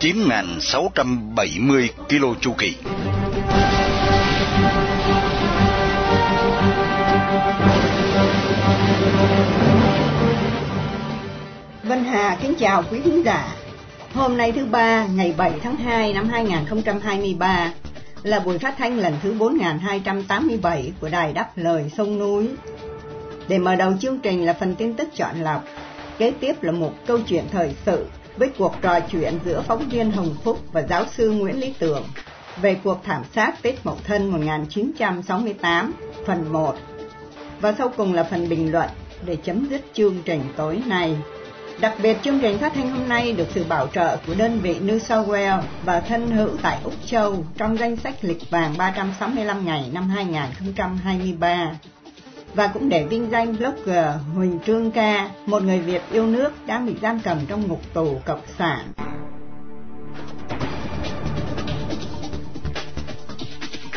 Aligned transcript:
9.670 0.00 1.88
km 2.08 2.40
chu 2.40 2.52
kỳ. 2.58 2.76
Vân 11.82 12.04
Hà 12.04 12.38
kính 12.42 12.54
chào 12.58 12.84
quý 12.90 13.00
khán 13.04 13.22
giả. 13.22 13.54
Hôm 14.14 14.36
nay 14.36 14.52
thứ 14.52 14.66
ba, 14.66 15.06
ngày 15.06 15.34
7 15.36 15.52
tháng 15.62 15.76
2 15.76 16.12
năm 16.12 16.28
2023 16.28 17.72
là 18.22 18.40
buổi 18.40 18.58
phát 18.58 18.74
thanh 18.78 18.98
lần 18.98 19.14
thứ 19.22 19.34
4287 19.38 20.92
của 21.00 21.08
Đài 21.08 21.32
Đáp 21.32 21.50
Lời 21.56 21.90
Sông 21.96 22.18
Núi. 22.18 22.48
Để 23.48 23.58
mở 23.58 23.76
đầu 23.76 23.92
chương 24.00 24.18
trình 24.18 24.46
là 24.46 24.52
phần 24.52 24.74
tin 24.74 24.94
tức 24.94 25.08
chọn 25.16 25.40
lọc, 25.40 25.64
kế 26.18 26.30
tiếp 26.40 26.62
là 26.62 26.72
một 26.72 26.92
câu 27.06 27.18
chuyện 27.26 27.44
thời 27.52 27.74
sự 27.86 28.06
với 28.36 28.50
cuộc 28.58 28.74
trò 28.82 29.00
chuyện 29.00 29.38
giữa 29.44 29.62
phóng 29.66 29.88
viên 29.88 30.10
Hồng 30.10 30.34
Phúc 30.44 30.58
và 30.72 30.82
giáo 30.82 31.04
sư 31.16 31.30
Nguyễn 31.30 31.60
Lý 31.60 31.74
Tưởng 31.78 32.02
về 32.62 32.76
cuộc 32.84 33.00
thảm 33.04 33.22
sát 33.34 33.62
Tết 33.62 33.74
Mậu 33.84 33.96
Thân 34.04 34.30
1968, 34.30 35.92
phần 36.26 36.52
1. 36.52 36.74
Và 37.60 37.72
sau 37.78 37.88
cùng 37.96 38.14
là 38.14 38.24
phần 38.24 38.48
bình 38.48 38.72
luận 38.72 38.88
để 39.24 39.36
chấm 39.36 39.66
dứt 39.70 39.80
chương 39.92 40.16
trình 40.24 40.42
tối 40.56 40.82
nay. 40.86 41.16
Đặc 41.80 41.94
biệt 42.02 42.16
chương 42.22 42.40
trình 42.40 42.58
phát 42.58 42.72
thanh 42.74 42.90
hôm 42.90 43.08
nay 43.08 43.32
được 43.32 43.48
sự 43.54 43.64
bảo 43.68 43.86
trợ 43.86 44.16
của 44.26 44.34
đơn 44.34 44.60
vị 44.62 44.76
New 44.80 44.98
South 44.98 45.28
Wales 45.28 45.62
và 45.84 46.00
thân 46.00 46.30
hữu 46.30 46.50
tại 46.62 46.78
Úc 46.84 46.94
Châu 47.06 47.44
trong 47.56 47.78
danh 47.78 47.96
sách 47.96 48.14
lịch 48.22 48.50
vàng 48.50 48.74
365 48.78 49.64
ngày 49.64 49.90
năm 49.92 50.08
2023 50.08 51.70
và 52.54 52.70
cũng 52.74 52.88
để 52.88 53.04
vinh 53.04 53.28
danh 53.30 53.56
blogger 53.56 54.06
Huỳnh 54.34 54.58
Trương 54.66 54.90
Ca, 54.90 55.30
một 55.46 55.62
người 55.62 55.78
Việt 55.78 56.02
yêu 56.12 56.26
nước 56.26 56.50
đang 56.66 56.86
bị 56.86 56.94
giam 57.02 57.20
cầm 57.24 57.38
trong 57.48 57.68
ngục 57.68 57.80
tù 57.94 58.20
cộng 58.26 58.42
sản. 58.58 58.92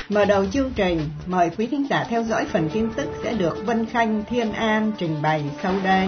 Mở 0.09 0.25
đầu 0.25 0.45
chương 0.45 0.71
trình, 0.75 0.99
mời 1.25 1.49
quý 1.57 1.67
thính 1.67 1.87
giả 1.89 2.05
theo 2.09 2.23
dõi 2.23 2.45
phần 2.45 2.69
tin 2.73 2.89
tức 2.95 3.09
sẽ 3.23 3.33
được 3.33 3.65
Vân 3.65 3.85
Khanh 3.85 4.23
Thiên 4.29 4.53
An 4.53 4.91
trình 4.97 5.21
bày 5.21 5.43
sau 5.63 5.73
đây. 5.83 6.07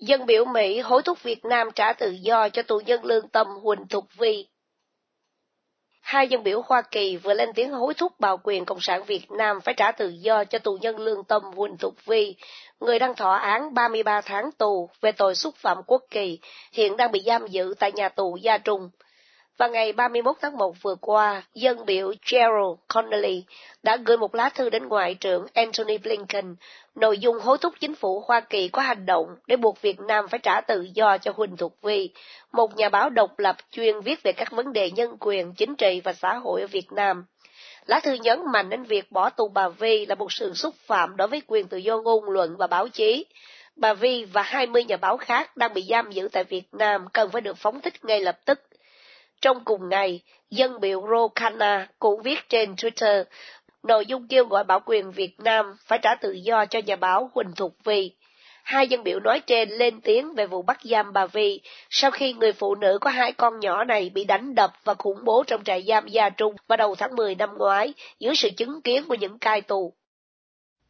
Dân 0.00 0.26
biểu 0.26 0.44
Mỹ 0.44 0.80
hối 0.80 1.02
thúc 1.02 1.22
Việt 1.22 1.44
Nam 1.44 1.68
trả 1.74 1.92
tự 1.92 2.10
do 2.10 2.48
cho 2.48 2.62
tù 2.62 2.80
nhân 2.86 3.04
lương 3.04 3.28
tâm 3.28 3.46
Huỳnh 3.62 3.86
Thục 3.88 4.04
Vi 4.18 4.46
Hai 6.08 6.28
dân 6.28 6.42
biểu 6.42 6.62
Hoa 6.66 6.82
Kỳ 6.82 7.16
vừa 7.16 7.34
lên 7.34 7.48
tiếng 7.54 7.70
hối 7.70 7.94
thúc 7.94 8.20
bào 8.20 8.40
quyền 8.42 8.64
Cộng 8.64 8.80
sản 8.80 9.04
Việt 9.04 9.30
Nam 9.30 9.60
phải 9.60 9.74
trả 9.74 9.92
tự 9.92 10.08
do 10.08 10.44
cho 10.44 10.58
tù 10.58 10.78
nhân 10.80 10.98
lương 10.98 11.24
tâm 11.24 11.42
Huỳnh 11.42 11.76
Thục 11.76 11.94
Vi, 12.06 12.34
người 12.80 12.98
đang 12.98 13.14
thọ 13.14 13.32
án 13.32 13.74
33 13.74 14.20
tháng 14.20 14.52
tù 14.52 14.90
về 15.00 15.12
tội 15.12 15.34
xúc 15.34 15.54
phạm 15.56 15.82
quốc 15.86 16.02
kỳ, 16.10 16.38
hiện 16.72 16.96
đang 16.96 17.12
bị 17.12 17.20
giam 17.26 17.46
giữ 17.46 17.74
tại 17.78 17.92
nhà 17.92 18.08
tù 18.08 18.36
Gia 18.36 18.58
Trung. 18.58 18.90
Và 19.58 19.68
ngày 19.68 19.92
31 19.92 20.36
tháng 20.40 20.56
1 20.56 20.74
vừa 20.82 20.94
qua, 20.94 21.42
dân 21.54 21.86
biểu 21.86 22.12
Gerald 22.30 22.78
Connolly 22.94 23.44
đã 23.82 23.96
gửi 23.96 24.16
một 24.16 24.34
lá 24.34 24.48
thư 24.48 24.70
đến 24.70 24.88
Ngoại 24.88 25.14
trưởng 25.14 25.46
Antony 25.54 25.98
Blinken, 25.98 26.56
nội 26.94 27.18
dung 27.18 27.38
hối 27.38 27.58
thúc 27.58 27.74
chính 27.80 27.94
phủ 27.94 28.22
Hoa 28.26 28.40
Kỳ 28.40 28.68
có 28.68 28.82
hành 28.82 29.06
động 29.06 29.26
để 29.46 29.56
buộc 29.56 29.82
Việt 29.82 30.00
Nam 30.00 30.28
phải 30.28 30.40
trả 30.42 30.60
tự 30.60 30.88
do 30.94 31.18
cho 31.18 31.32
Huỳnh 31.36 31.56
Thục 31.56 31.74
Vi, 31.82 32.10
một 32.52 32.76
nhà 32.76 32.88
báo 32.88 33.10
độc 33.10 33.38
lập 33.38 33.56
chuyên 33.70 34.00
viết 34.00 34.22
về 34.22 34.32
các 34.32 34.52
vấn 34.52 34.72
đề 34.72 34.90
nhân 34.90 35.16
quyền, 35.20 35.54
chính 35.54 35.76
trị 35.76 36.00
và 36.04 36.12
xã 36.12 36.34
hội 36.34 36.60
ở 36.60 36.66
Việt 36.66 36.92
Nam. 36.92 37.24
Lá 37.86 38.00
thư 38.00 38.12
nhấn 38.12 38.40
mạnh 38.52 38.70
đến 38.70 38.82
việc 38.82 39.12
bỏ 39.12 39.30
tù 39.30 39.48
bà 39.48 39.68
Vi 39.68 40.06
là 40.06 40.14
một 40.14 40.32
sự 40.32 40.54
xúc 40.54 40.74
phạm 40.86 41.16
đối 41.16 41.28
với 41.28 41.42
quyền 41.46 41.68
tự 41.68 41.76
do 41.76 41.98
ngôn 41.98 42.24
luận 42.24 42.56
và 42.58 42.66
báo 42.66 42.88
chí. 42.88 43.26
Bà 43.76 43.94
Vi 43.94 44.24
và 44.24 44.42
20 44.42 44.84
nhà 44.84 44.96
báo 44.96 45.16
khác 45.16 45.56
đang 45.56 45.74
bị 45.74 45.82
giam 45.88 46.10
giữ 46.10 46.28
tại 46.32 46.44
Việt 46.44 46.64
Nam 46.72 47.06
cần 47.12 47.30
phải 47.30 47.40
được 47.40 47.56
phóng 47.56 47.80
thích 47.80 48.04
ngay 48.04 48.20
lập 48.20 48.38
tức. 48.44 48.60
Trong 49.40 49.64
cùng 49.64 49.88
ngày, 49.88 50.20
dân 50.50 50.80
biểu 50.80 51.06
Rokana 51.10 51.88
cũng 51.98 52.22
viết 52.22 52.48
trên 52.48 52.74
Twitter 52.74 53.24
nội 53.82 54.06
dung 54.06 54.28
kêu 54.28 54.44
gọi 54.44 54.64
bảo 54.64 54.80
quyền 54.86 55.10
Việt 55.10 55.40
Nam 55.40 55.76
phải 55.86 55.98
trả 56.02 56.14
tự 56.14 56.32
do 56.32 56.66
cho 56.66 56.78
nhà 56.78 56.96
báo 56.96 57.30
Huỳnh 57.34 57.52
Thục 57.56 57.76
Vi. 57.84 58.12
Hai 58.64 58.88
dân 58.88 59.02
biểu 59.02 59.20
nói 59.20 59.40
trên 59.40 59.70
lên 59.70 60.00
tiếng 60.00 60.34
về 60.34 60.46
vụ 60.46 60.62
bắt 60.62 60.78
giam 60.84 61.12
bà 61.12 61.26
Vi 61.26 61.60
sau 61.90 62.10
khi 62.10 62.32
người 62.32 62.52
phụ 62.52 62.74
nữ 62.74 62.98
có 63.00 63.10
hai 63.10 63.32
con 63.32 63.60
nhỏ 63.60 63.84
này 63.84 64.10
bị 64.14 64.24
đánh 64.24 64.54
đập 64.54 64.72
và 64.84 64.94
khủng 64.94 65.24
bố 65.24 65.44
trong 65.46 65.64
trại 65.64 65.84
giam 65.88 66.08
Gia 66.08 66.30
Trung 66.30 66.54
vào 66.68 66.76
đầu 66.76 66.94
tháng 66.94 67.16
10 67.16 67.34
năm 67.34 67.50
ngoái 67.58 67.94
dưới 68.18 68.34
sự 68.36 68.50
chứng 68.56 68.82
kiến 68.82 69.04
của 69.08 69.14
những 69.14 69.38
cai 69.38 69.60
tù. 69.60 69.94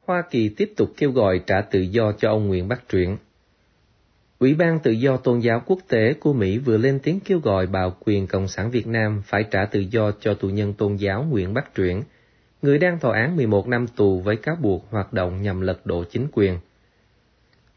Hoa 0.06 0.22
Kỳ 0.30 0.50
tiếp 0.56 0.72
tục 0.76 0.88
kêu 0.97 1.10
gọi 1.10 1.41
trả 1.47 1.60
tự 1.70 1.80
do 1.80 2.12
cho 2.19 2.30
ông 2.30 2.48
Nguyễn 2.48 2.69
Bắc 2.69 2.88
Truyện. 2.88 3.16
Ủy 4.38 4.54
ban 4.54 4.78
Tự 4.78 4.91
do 4.91 5.16
Tôn 5.16 5.41
giáo 5.41 5.62
Quốc 5.66 5.78
tế 5.88 6.15
của 6.15 6.32
Mỹ 6.32 6.59
vừa 6.59 6.76
lên 6.76 6.99
tiếng 7.03 7.21
kêu 7.21 7.38
gọi 7.38 7.66
Bảo 7.66 7.97
quyền 8.00 8.26
Cộng 8.26 8.49
sản 8.49 8.71
Việt 8.71 8.87
Nam 8.87 9.22
phải 9.26 9.44
trả 9.50 9.65
tự 9.65 9.81
do 9.81 10.10
cho 10.21 10.34
tù 10.34 10.49
nhân 10.49 10.72
tôn 10.72 10.97
giáo 10.97 11.26
Nguyễn 11.31 11.54
Bắc 11.54 11.75
Truyện, 11.75 12.03
người 12.62 12.78
đang 12.78 12.98
thọ 12.98 13.10
án 13.10 13.37
11 13.37 13.69
năm 13.69 13.87
tù 13.87 14.21
với 14.21 14.37
cáo 14.37 14.56
buộc 14.60 14.91
hoạt 14.91 15.12
động 15.12 15.43
nhằm 15.43 15.60
lật 15.60 15.87
đổ 15.87 16.04
chính 16.04 16.27
quyền. 16.32 16.59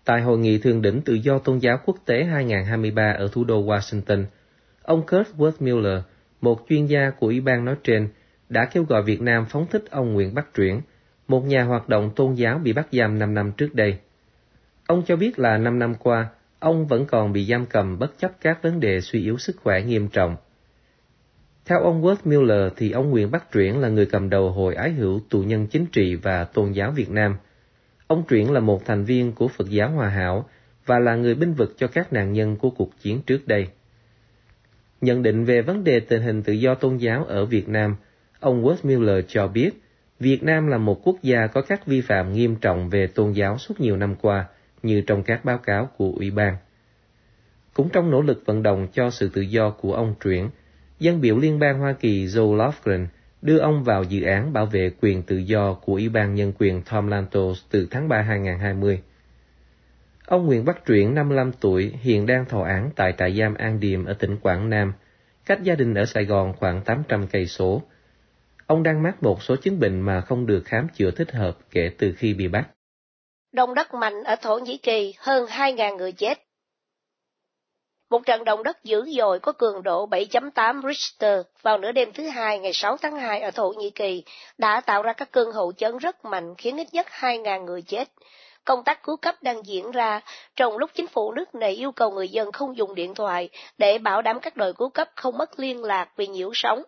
Tại 0.06 0.22
Hội 0.22 0.38
nghị 0.38 0.58
Thượng 0.58 0.82
đỉnh 0.82 1.02
Tự 1.02 1.14
do 1.14 1.40
Tôn 1.40 1.58
giáo 1.58 1.80
Quốc 1.86 1.98
tế 2.06 2.24
2023 2.24 3.12
ở 3.12 3.30
thủ 3.32 3.44
đô 3.44 3.64
Washington, 3.64 4.26
ông 4.84 5.02
Kurt 5.02 5.30
Werthmuller, 5.38 6.02
một 6.42 6.66
chuyên 6.70 6.86
gia 6.86 7.10
của 7.10 7.28
Ủy 7.28 7.42
ban 7.42 7.66
nói 7.66 7.76
trên, 7.84 8.08
đã 8.50 8.66
kêu 8.66 8.84
gọi 8.84 9.04
Việt 9.04 9.22
Nam 9.22 9.46
phóng 9.50 9.66
thích 9.72 9.84
ông 9.90 10.14
Nguyễn 10.14 10.34
Bắc 10.34 10.54
Truyện, 10.54 10.82
một 11.28 11.46
nhà 11.46 11.64
hoạt 11.64 11.90
động 11.90 12.12
tôn 12.16 12.34
giáo 12.34 12.58
bị 12.58 12.74
bắt 12.74 12.88
giam 12.92 13.20
5 13.20 13.34
năm 13.34 13.52
trước 13.52 13.76
đây. 13.76 13.98
Ông 14.88 15.04
cho 15.08 15.16
biết 15.16 15.40
là 15.40 15.58
5 15.58 15.80
năm 15.80 15.96
qua, 15.96 16.30
ông 16.62 16.88
vẫn 16.88 17.06
còn 17.06 17.34
bị 17.34 17.46
giam 17.46 17.66
cầm 17.66 18.00
bất 18.00 18.20
chấp 18.20 18.32
các 18.42 18.64
vấn 18.64 18.80
đề 18.80 19.02
suy 19.02 19.24
yếu 19.24 19.38
sức 19.38 19.56
khỏe 19.64 19.82
nghiêm 19.82 20.08
trọng. 20.08 20.36
Theo 21.66 21.80
ông 21.80 22.02
Worth 22.04 22.16
Miller 22.24 22.74
thì 22.78 22.92
ông 22.92 23.10
Nguyễn 23.10 23.32
Bắc 23.32 23.52
Truyển 23.54 23.76
là 23.76 23.90
người 23.90 24.06
cầm 24.06 24.30
đầu 24.30 24.52
Hội 24.52 24.76
Ái 24.76 24.92
Hữu 24.92 25.22
Tù 25.30 25.44
nhân 25.44 25.68
Chính 25.68 25.86
trị 25.86 26.16
và 26.16 26.44
Tôn 26.44 26.72
giáo 26.72 26.92
Việt 26.92 27.10
Nam. 27.10 27.36
Ông 28.08 28.24
Truyển 28.30 28.48
là 28.48 28.60
một 28.60 28.86
thành 28.86 29.04
viên 29.04 29.32
của 29.32 29.48
Phật 29.48 29.70
giáo 29.70 29.92
Hòa 29.92 30.10
Hảo 30.10 30.50
và 30.86 31.00
là 31.00 31.16
người 31.16 31.36
binh 31.36 31.54
vực 31.54 31.76
cho 31.78 31.88
các 31.88 32.14
nạn 32.14 32.34
nhân 32.34 32.56
của 32.56 32.70
cuộc 32.70 33.00
chiến 33.02 33.22
trước 33.22 33.48
đây. 33.48 33.68
Nhận 35.02 35.24
định 35.24 35.46
về 35.46 35.62
vấn 35.62 35.84
đề 35.84 36.00
tình 36.00 36.22
hình 36.22 36.44
tự 36.44 36.54
do 36.54 36.76
tôn 36.76 36.98
giáo 36.98 37.26
ở 37.26 37.46
Việt 37.46 37.70
Nam, 37.70 37.96
ông 38.40 38.64
Worth 38.64 38.78
Miller 38.84 39.26
cho 39.28 39.48
biết 39.48 39.72
Việt 40.20 40.44
Nam 40.44 40.68
là 40.68 40.78
một 40.78 41.02
quốc 41.04 41.16
gia 41.22 41.48
có 41.48 41.62
các 41.62 41.86
vi 41.86 42.02
phạm 42.02 42.34
nghiêm 42.34 42.56
trọng 42.56 42.90
về 42.90 43.08
tôn 43.08 43.32
giáo 43.32 43.58
suốt 43.58 43.80
nhiều 43.80 43.98
năm 43.98 44.16
qua, 44.22 44.46
như 44.84 45.02
trong 45.02 45.24
các 45.24 45.46
báo 45.46 45.58
cáo 45.58 45.90
của 45.98 46.14
Ủy 46.16 46.32
ban. 46.32 46.58
Cũng 47.74 47.90
trong 47.90 48.12
nỗ 48.12 48.22
lực 48.22 48.44
vận 48.46 48.64
động 48.64 48.88
cho 48.94 49.10
sự 49.10 49.30
tự 49.34 49.42
do 49.42 49.70
của 49.70 49.94
ông 49.94 50.16
Truyển, 50.24 50.48
dân 51.00 51.22
biểu 51.22 51.38
liên 51.38 51.60
bang 51.60 51.80
Hoa 51.80 51.94
Kỳ 51.94 52.26
Joe 52.26 52.56
Lofgren 52.56 53.06
đưa 53.42 53.58
ông 53.58 53.84
vào 53.84 54.04
dự 54.04 54.24
án 54.24 54.54
bảo 54.54 54.66
vệ 54.66 54.92
quyền 55.02 55.24
tự 55.24 55.38
do 55.38 55.74
của 55.74 55.94
Ủy 55.94 56.10
ban 56.10 56.36
Nhân 56.36 56.54
quyền 56.60 56.82
Tom 56.82 57.08
Lantos 57.08 57.62
từ 57.70 57.88
tháng 57.92 58.10
3 58.10 58.22
2020. 58.22 59.02
Ông 60.26 60.46
Nguyễn 60.46 60.66
Bắc 60.66 60.82
Truyển, 60.88 61.16
55 61.16 61.52
tuổi, 61.60 61.94
hiện 62.02 62.26
đang 62.26 62.46
thọ 62.46 62.62
án 62.62 62.90
tại 62.96 63.14
trại 63.18 63.38
giam 63.38 63.54
An 63.54 63.80
Điềm 63.80 64.06
ở 64.06 64.14
tỉnh 64.14 64.38
Quảng 64.38 64.70
Nam, 64.70 64.94
cách 65.46 65.64
gia 65.64 65.76
đình 65.76 65.94
ở 65.94 66.06
Sài 66.06 66.26
Gòn 66.26 66.54
khoảng 66.54 66.82
800 66.82 67.28
cây 67.28 67.48
số. 67.48 67.82
Ông 68.68 68.84
đang 68.84 69.04
mắc 69.04 69.24
một 69.24 69.44
số 69.44 69.56
chứng 69.56 69.80
bệnh 69.80 70.02
mà 70.02 70.22
không 70.22 70.46
được 70.46 70.66
khám 70.66 70.88
chữa 70.94 71.12
thích 71.12 71.32
hợp 71.32 71.58
kể 71.72 71.92
từ 71.98 72.14
khi 72.18 72.34
bị 72.34 72.48
bắt. 72.48 72.68
Động 73.52 73.74
đất 73.74 73.94
mạnh 73.94 74.24
ở 74.24 74.36
Thổ 74.36 74.58
Nhĩ 74.58 74.78
Kỳ, 74.78 75.14
hơn 75.18 75.46
2.000 75.46 75.96
người 75.96 76.12
chết. 76.12 76.40
Một 78.10 78.26
trận 78.26 78.44
động 78.44 78.64
đất 78.64 78.84
dữ 78.84 79.06
dội 79.18 79.40
có 79.40 79.52
cường 79.52 79.84
độ 79.84 80.08
7.8 80.08 80.82
Richter 80.88 81.46
vào 81.62 81.78
nửa 81.78 81.92
đêm 81.92 82.14
thứ 82.14 82.28
hai 82.28 82.60
ngày 82.60 82.74
6 82.74 82.98
tháng 82.98 83.16
2 83.16 83.42
ở 83.42 83.52
Thổ 83.52 83.70
Nhĩ 83.70 83.90
Kỳ 83.90 84.24
đã 84.58 84.82
tạo 84.82 85.02
ra 85.02 85.14
các 85.14 85.32
cơn 85.32 85.52
hậu 85.52 85.72
chấn 85.72 85.98
rất 85.98 86.26
mạnh 86.26 86.56
khiến 86.58 86.78
ít 86.78 86.88
nhất 86.92 87.06
2.000 87.10 87.64
người 87.64 87.82
chết. 87.82 88.10
Công 88.66 88.84
tác 88.84 89.04
cứu 89.04 89.18
cấp 89.18 89.36
đang 89.42 89.66
diễn 89.66 89.92
ra 89.92 90.22
trong 90.56 90.78
lúc 90.78 90.90
chính 90.94 91.08
phủ 91.08 91.32
nước 91.32 91.56
này 91.56 91.72
yêu 91.72 91.92
cầu 91.92 92.12
người 92.12 92.30
dân 92.30 92.52
không 92.52 92.78
dùng 92.78 92.96
điện 92.96 93.16
thoại 93.16 93.50
để 93.78 93.98
bảo 93.98 94.22
đảm 94.22 94.40
các 94.40 94.58
đội 94.58 94.74
cứu 94.74 94.90
cấp 94.90 95.10
không 95.16 95.38
mất 95.38 95.60
liên 95.60 95.84
lạc 95.84 96.10
vì 96.16 96.28
nhiễu 96.28 96.52
sóng. 96.54 96.84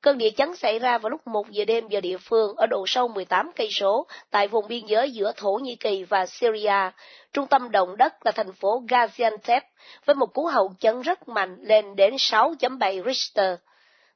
Cơn 0.00 0.18
địa 0.18 0.30
chấn 0.30 0.56
xảy 0.56 0.78
ra 0.78 0.98
vào 0.98 1.10
lúc 1.10 1.26
1 1.26 1.50
giờ 1.50 1.64
đêm 1.64 1.88
giờ 1.88 2.00
địa 2.00 2.18
phương 2.18 2.56
ở 2.56 2.66
độ 2.66 2.84
sâu 2.86 3.08
18 3.08 3.50
cây 3.56 3.68
số 3.70 4.06
tại 4.30 4.48
vùng 4.48 4.68
biên 4.68 4.86
giới 4.86 5.10
giữa 5.10 5.32
Thổ 5.36 5.52
Nhĩ 5.52 5.76
Kỳ 5.76 6.04
và 6.04 6.26
Syria. 6.26 6.90
Trung 7.32 7.46
tâm 7.46 7.70
động 7.70 7.96
đất 7.96 8.26
là 8.26 8.32
thành 8.32 8.52
phố 8.52 8.82
Gaziantep 8.88 9.60
với 10.04 10.16
một 10.16 10.34
cú 10.34 10.46
hậu 10.46 10.74
chấn 10.80 11.02
rất 11.02 11.28
mạnh 11.28 11.56
lên 11.60 11.96
đến 11.96 12.14
6.7 12.14 13.04
Richter. 13.04 13.58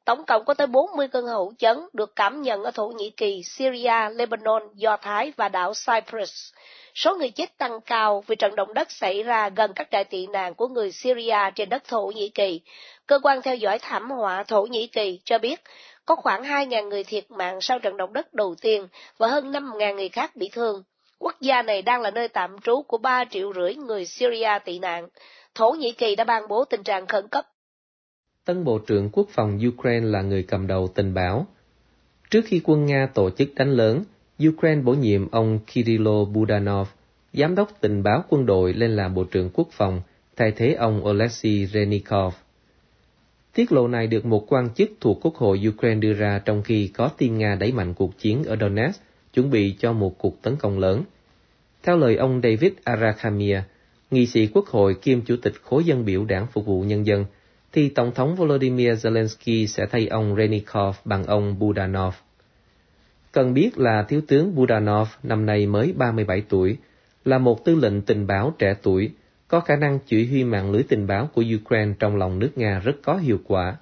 Tổng 0.04 0.24
cộng 0.26 0.44
có 0.44 0.54
tới 0.54 0.66
40 0.66 1.08
cơn 1.08 1.26
hậu 1.26 1.52
chấn 1.58 1.78
được 1.92 2.16
cảm 2.16 2.42
nhận 2.42 2.62
ở 2.62 2.70
Thổ 2.70 2.88
Nhĩ 2.88 3.10
Kỳ, 3.10 3.42
Syria, 3.44 4.10
Lebanon, 4.14 4.62
Do 4.74 4.96
Thái 4.96 5.32
và 5.36 5.48
đảo 5.48 5.72
Cyprus. 5.86 6.52
Số 6.94 7.16
người 7.16 7.30
chết 7.30 7.58
tăng 7.58 7.80
cao 7.80 8.24
vì 8.26 8.36
trận 8.36 8.56
động 8.56 8.74
đất 8.74 8.90
xảy 8.90 9.22
ra 9.22 9.48
gần 9.48 9.72
các 9.74 9.88
trại 9.90 10.04
tị 10.04 10.26
nạn 10.26 10.54
của 10.54 10.68
người 10.68 10.92
Syria 10.92 11.50
trên 11.54 11.68
đất 11.68 11.84
Thổ 11.88 12.06
Nhĩ 12.14 12.28
Kỳ. 12.28 12.60
Cơ 13.10 13.18
quan 13.22 13.42
theo 13.42 13.56
dõi 13.56 13.78
thảm 13.82 14.10
họa 14.10 14.44
Thổ 14.44 14.62
Nhĩ 14.62 14.86
Kỳ 14.86 15.20
cho 15.24 15.38
biết 15.38 15.60
có 16.06 16.16
khoảng 16.16 16.42
2.000 16.42 16.88
người 16.88 17.04
thiệt 17.04 17.30
mạng 17.30 17.58
sau 17.60 17.78
trận 17.78 17.96
động 17.96 18.12
đất 18.12 18.34
đầu 18.34 18.54
tiên 18.62 18.88
và 19.18 19.28
hơn 19.28 19.52
5.000 19.52 19.94
người 19.94 20.08
khác 20.08 20.36
bị 20.36 20.50
thương. 20.52 20.82
Quốc 21.18 21.34
gia 21.40 21.62
này 21.62 21.82
đang 21.82 22.02
là 22.02 22.10
nơi 22.10 22.28
tạm 22.28 22.56
trú 22.64 22.82
của 22.82 22.98
3 22.98 23.24
triệu 23.30 23.52
rưỡi 23.54 23.74
người 23.74 24.06
Syria 24.06 24.58
tị 24.64 24.78
nạn. 24.78 25.08
Thổ 25.54 25.70
Nhĩ 25.70 25.92
Kỳ 25.92 26.16
đã 26.16 26.24
ban 26.24 26.48
bố 26.48 26.64
tình 26.64 26.82
trạng 26.82 27.06
khẩn 27.06 27.28
cấp 27.28 27.44
Tân 28.44 28.64
Bộ 28.64 28.78
trưởng 28.78 29.10
Quốc 29.12 29.28
phòng 29.30 29.58
Ukraine 29.68 30.06
là 30.06 30.22
người 30.22 30.42
cầm 30.42 30.66
đầu 30.66 30.88
tình 30.94 31.14
báo. 31.14 31.46
Trước 32.30 32.40
khi 32.46 32.60
quân 32.64 32.86
Nga 32.86 33.08
tổ 33.14 33.30
chức 33.30 33.54
đánh 33.54 33.70
lớn, 33.70 34.04
Ukraine 34.48 34.82
bổ 34.82 34.92
nhiệm 34.92 35.30
ông 35.30 35.58
Kirilo 35.66 36.24
Budanov, 36.24 36.88
giám 37.32 37.54
đốc 37.54 37.80
tình 37.80 38.02
báo 38.02 38.24
quân 38.28 38.46
đội 38.46 38.72
lên 38.72 38.96
làm 38.96 39.14
Bộ 39.14 39.24
trưởng 39.24 39.50
Quốc 39.54 39.68
phòng, 39.72 40.02
thay 40.36 40.52
thế 40.56 40.74
ông 40.74 41.06
Oleksiy 41.06 41.66
Renikov. 41.66 42.34
Tiết 43.54 43.72
lộ 43.72 43.88
này 43.88 44.06
được 44.06 44.24
một 44.24 44.52
quan 44.52 44.68
chức 44.74 44.90
thuộc 45.00 45.18
Quốc 45.22 45.34
hội 45.34 45.60
Ukraine 45.68 46.00
đưa 46.00 46.12
ra 46.12 46.38
trong 46.44 46.62
khi 46.62 46.88
có 46.88 47.10
tin 47.18 47.38
Nga 47.38 47.54
đẩy 47.54 47.72
mạnh 47.72 47.94
cuộc 47.94 48.18
chiến 48.18 48.44
ở 48.44 48.56
Donetsk, 48.60 49.02
chuẩn 49.34 49.50
bị 49.50 49.74
cho 49.78 49.92
một 49.92 50.18
cuộc 50.18 50.42
tấn 50.42 50.56
công 50.56 50.78
lớn. 50.78 51.02
Theo 51.82 51.96
lời 51.96 52.16
ông 52.16 52.40
David 52.42 52.72
Arakhamia, 52.84 53.62
nghị 54.10 54.26
sĩ 54.26 54.46
Quốc 54.46 54.66
hội 54.66 54.94
kiêm 55.02 55.20
Chủ 55.20 55.36
tịch 55.42 55.54
Khối 55.62 55.84
dân 55.84 56.04
biểu 56.04 56.24
Đảng 56.24 56.46
Phục 56.46 56.66
vụ 56.66 56.82
Nhân 56.82 57.06
dân, 57.06 57.24
thì 57.72 57.88
Tổng 57.88 58.12
thống 58.14 58.36
Volodymyr 58.36 58.90
Zelensky 58.90 59.66
sẽ 59.66 59.86
thay 59.90 60.06
ông 60.06 60.36
Renikov 60.36 60.96
bằng 61.04 61.24
ông 61.24 61.58
Budanov. 61.58 62.14
Cần 63.32 63.54
biết 63.54 63.78
là 63.78 64.02
Thiếu 64.02 64.20
tướng 64.28 64.54
Budanov 64.54 65.08
năm 65.22 65.46
nay 65.46 65.66
mới 65.66 65.92
37 65.96 66.42
tuổi, 66.48 66.76
là 67.24 67.38
một 67.38 67.64
tư 67.64 67.74
lệnh 67.74 68.02
tình 68.02 68.26
báo 68.26 68.54
trẻ 68.58 68.74
tuổi, 68.82 69.10
có 69.50 69.60
khả 69.60 69.76
năng 69.76 69.98
chỉ 70.06 70.26
huy 70.26 70.44
mạng 70.44 70.70
lưới 70.70 70.82
tình 70.82 71.06
báo 71.06 71.28
của 71.34 71.44
Ukraine 71.62 71.92
trong 71.98 72.16
lòng 72.16 72.38
nước 72.38 72.50
Nga 72.56 72.78
rất 72.78 72.96
có 73.02 73.16
hiệu 73.16 73.40
quả. 73.46 73.76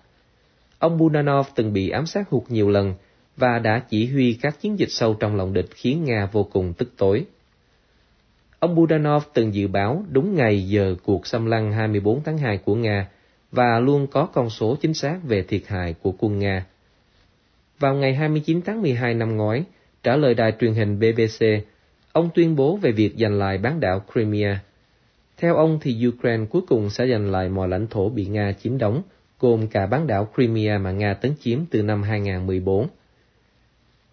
Ông 0.78 0.98
Budanov 0.98 1.46
từng 1.54 1.72
bị 1.72 1.88
ám 1.88 2.06
sát 2.06 2.28
hụt 2.28 2.42
nhiều 2.48 2.70
lần 2.70 2.94
và 3.36 3.58
đã 3.58 3.82
chỉ 3.88 4.06
huy 4.06 4.38
các 4.42 4.60
chiến 4.60 4.78
dịch 4.78 4.90
sâu 4.90 5.14
trong 5.14 5.36
lòng 5.36 5.52
địch 5.52 5.68
khiến 5.74 6.04
Nga 6.04 6.28
vô 6.32 6.44
cùng 6.44 6.72
tức 6.72 6.92
tối. 6.96 7.24
Ông 8.58 8.74
Budanov 8.74 9.24
từng 9.34 9.54
dự 9.54 9.68
báo 9.68 10.04
đúng 10.10 10.34
ngày 10.34 10.68
giờ 10.68 10.94
cuộc 11.04 11.26
xâm 11.26 11.46
lăng 11.46 11.72
24 11.72 12.22
tháng 12.22 12.38
2 12.38 12.58
của 12.58 12.74
Nga 12.74 13.08
và 13.52 13.80
luôn 13.80 14.06
có 14.06 14.26
con 14.26 14.50
số 14.50 14.76
chính 14.80 14.94
xác 14.94 15.18
về 15.24 15.42
thiệt 15.42 15.62
hại 15.66 15.94
của 16.02 16.12
quân 16.18 16.38
Nga. 16.38 16.66
Vào 17.78 17.94
ngày 17.94 18.14
29 18.14 18.60
tháng 18.62 18.82
12 18.82 19.14
năm 19.14 19.36
ngoái, 19.36 19.64
trả 20.02 20.16
lời 20.16 20.34
đài 20.34 20.52
truyền 20.60 20.74
hình 20.74 20.98
BBC, 20.98 21.46
ông 22.12 22.30
tuyên 22.34 22.56
bố 22.56 22.76
về 22.76 22.92
việc 22.92 23.14
giành 23.18 23.38
lại 23.38 23.58
bán 23.58 23.80
đảo 23.80 24.02
Crimea. 24.12 24.60
Theo 25.38 25.56
ông 25.56 25.78
thì 25.82 26.08
Ukraine 26.08 26.46
cuối 26.50 26.62
cùng 26.68 26.90
sẽ 26.90 27.06
giành 27.06 27.30
lại 27.30 27.48
mọi 27.48 27.68
lãnh 27.68 27.86
thổ 27.86 28.08
bị 28.08 28.26
Nga 28.26 28.52
chiếm 28.52 28.78
đóng, 28.78 29.02
gồm 29.38 29.68
cả 29.68 29.86
bán 29.86 30.06
đảo 30.06 30.28
Crimea 30.34 30.78
mà 30.78 30.90
Nga 30.90 31.14
tấn 31.14 31.34
chiếm 31.40 31.66
từ 31.70 31.82
năm 31.82 32.02
2014. 32.02 32.88